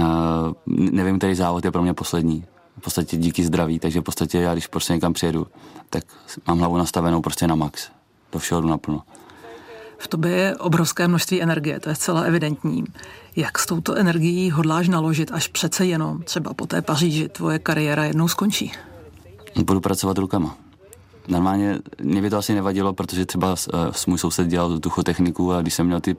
nevím, 0.67 1.17
který 1.17 1.35
závod 1.35 1.65
je 1.65 1.71
pro 1.71 1.81
mě 1.81 1.93
poslední. 1.93 2.45
V 2.79 2.81
podstatě 2.81 3.17
díky 3.17 3.43
zdraví, 3.43 3.79
takže 3.79 3.99
v 3.99 4.03
podstatě 4.03 4.39
já, 4.39 4.53
když 4.53 4.67
prostě 4.67 4.93
někam 4.93 5.13
přijedu, 5.13 5.47
tak 5.89 6.03
mám 6.47 6.59
hlavu 6.59 6.77
nastavenou 6.77 7.21
prostě 7.21 7.47
na 7.47 7.55
max. 7.55 7.89
Do 8.31 8.39
všeho 8.39 8.61
jdu 8.61 8.67
naplno. 8.67 9.01
V 9.97 10.07
tobě 10.07 10.31
je 10.31 10.55
obrovské 10.55 11.07
množství 11.07 11.41
energie, 11.41 11.79
to 11.79 11.89
je 11.89 11.95
zcela 11.95 12.21
evidentní. 12.21 12.83
Jak 13.35 13.59
s 13.59 13.65
touto 13.65 13.95
energií 13.95 14.51
hodláš 14.51 14.87
naložit, 14.87 15.31
až 15.31 15.47
přece 15.47 15.85
jenom 15.85 16.23
třeba 16.23 16.53
po 16.53 16.65
té 16.67 16.81
Paříži 16.81 17.29
tvoje 17.29 17.59
kariéra 17.59 18.03
jednou 18.03 18.27
skončí? 18.27 18.71
Budu 19.65 19.81
pracovat 19.81 20.17
rukama. 20.17 20.55
Normálně 21.27 21.79
mě 22.01 22.21
by 22.21 22.29
to 22.29 22.37
asi 22.37 22.53
nevadilo, 22.53 22.93
protože 22.93 23.25
třeba 23.25 23.51
uh, 23.51 23.79
můj 24.07 24.17
soused 24.17 24.47
dělal 24.47 24.79
techniku 25.03 25.53
a 25.53 25.61
když 25.61 25.73
jsem 25.73 25.85
měl 25.85 26.01
ty, 26.01 26.15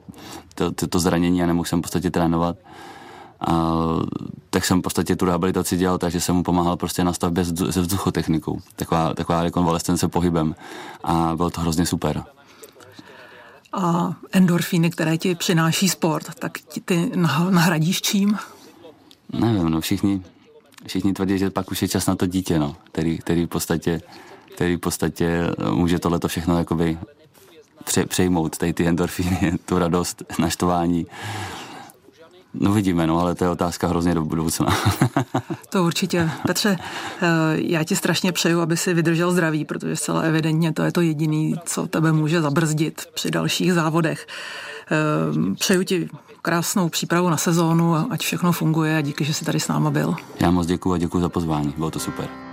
to, 0.55 0.71
to, 0.71 0.87
to 0.87 0.99
zranění 0.99 1.43
a 1.43 1.45
nemohl 1.45 1.65
jsem 1.65 1.79
v 1.79 1.81
podstatě 1.81 2.11
trénovat, 2.11 2.55
a, 3.47 3.73
tak 4.49 4.65
jsem 4.65 4.79
v 4.79 4.81
podstatě 4.81 5.15
tu 5.15 5.25
rehabilitaci 5.25 5.77
dělal, 5.77 5.97
takže 5.97 6.21
jsem 6.21 6.35
mu 6.35 6.43
pomáhal 6.43 6.77
prostě 6.77 7.03
na 7.03 7.13
stavbě 7.13 7.45
se 7.45 7.81
vzduchotechnikou. 7.81 8.59
Taková, 8.75 9.13
taková 9.13 9.43
rekonvalescence 9.43 10.07
pohybem. 10.07 10.55
A 11.03 11.33
bylo 11.35 11.49
to 11.49 11.61
hrozně 11.61 11.85
super 11.85 12.23
a 13.73 14.15
endorfíny, 14.31 14.89
které 14.89 15.17
ti 15.17 15.35
přináší 15.35 15.89
sport, 15.89 16.35
tak 16.39 16.59
ti 16.59 16.81
ty 16.81 17.11
nahradíš 17.49 18.01
čím? 18.01 18.37
Nevím, 19.33 19.69
no 19.69 19.81
všichni, 19.81 20.21
všichni 20.87 21.13
tvrdí, 21.13 21.37
že 21.37 21.49
pak 21.49 21.71
už 21.71 21.81
je 21.81 21.87
čas 21.87 22.07
na 22.07 22.15
to 22.15 22.27
dítě, 22.27 22.59
no, 22.59 22.75
který, 22.91 23.17
který 23.17 23.45
v 23.45 23.47
podstatě, 23.47 24.01
který 24.55 24.75
v 24.75 24.79
podstatě 24.79 25.43
může 25.71 25.99
tohleto 25.99 26.27
všechno 26.27 26.57
jakoby 26.57 26.97
pře, 27.83 28.05
přejmout, 28.05 28.57
tady 28.57 28.73
ty 28.73 28.87
endorfíny, 28.87 29.53
tu 29.65 29.79
radost, 29.79 30.23
naštování 30.39 31.05
No 32.53 32.73
vidíme, 32.73 33.07
no, 33.07 33.19
ale 33.19 33.35
to 33.35 33.43
je 33.43 33.49
otázka 33.49 33.87
hrozně 33.87 34.13
do 34.13 34.25
budoucna. 34.25 34.67
to 35.69 35.83
určitě. 35.83 36.31
Petře, 36.47 36.77
eh, 37.21 37.27
já 37.55 37.83
ti 37.83 37.95
strašně 37.95 38.31
přeju, 38.31 38.61
aby 38.61 38.77
si 38.77 38.93
vydržel 38.93 39.31
zdraví, 39.31 39.65
protože 39.65 39.95
zcela 39.95 40.21
evidentně 40.21 40.73
to 40.73 40.83
je 40.83 40.91
to 40.91 41.01
jediné, 41.01 41.55
co 41.65 41.87
tebe 41.87 42.11
může 42.11 42.41
zabrzdit 42.41 43.01
při 43.13 43.31
dalších 43.31 43.73
závodech. 43.73 44.27
Eh, 44.91 45.55
přeju 45.55 45.83
ti 45.83 46.09
krásnou 46.41 46.89
přípravu 46.89 47.29
na 47.29 47.37
sezónu, 47.37 47.95
ať 48.11 48.21
všechno 48.21 48.51
funguje 48.51 48.97
a 48.97 49.01
díky, 49.01 49.25
že 49.25 49.33
jsi 49.33 49.45
tady 49.45 49.59
s 49.59 49.67
náma 49.67 49.91
byl. 49.91 50.15
Já 50.39 50.51
moc 50.51 50.67
děkuji 50.67 50.93
a 50.93 50.97
děkuji 50.97 51.19
za 51.19 51.29
pozvání, 51.29 51.73
bylo 51.77 51.91
to 51.91 51.99
super. 51.99 52.46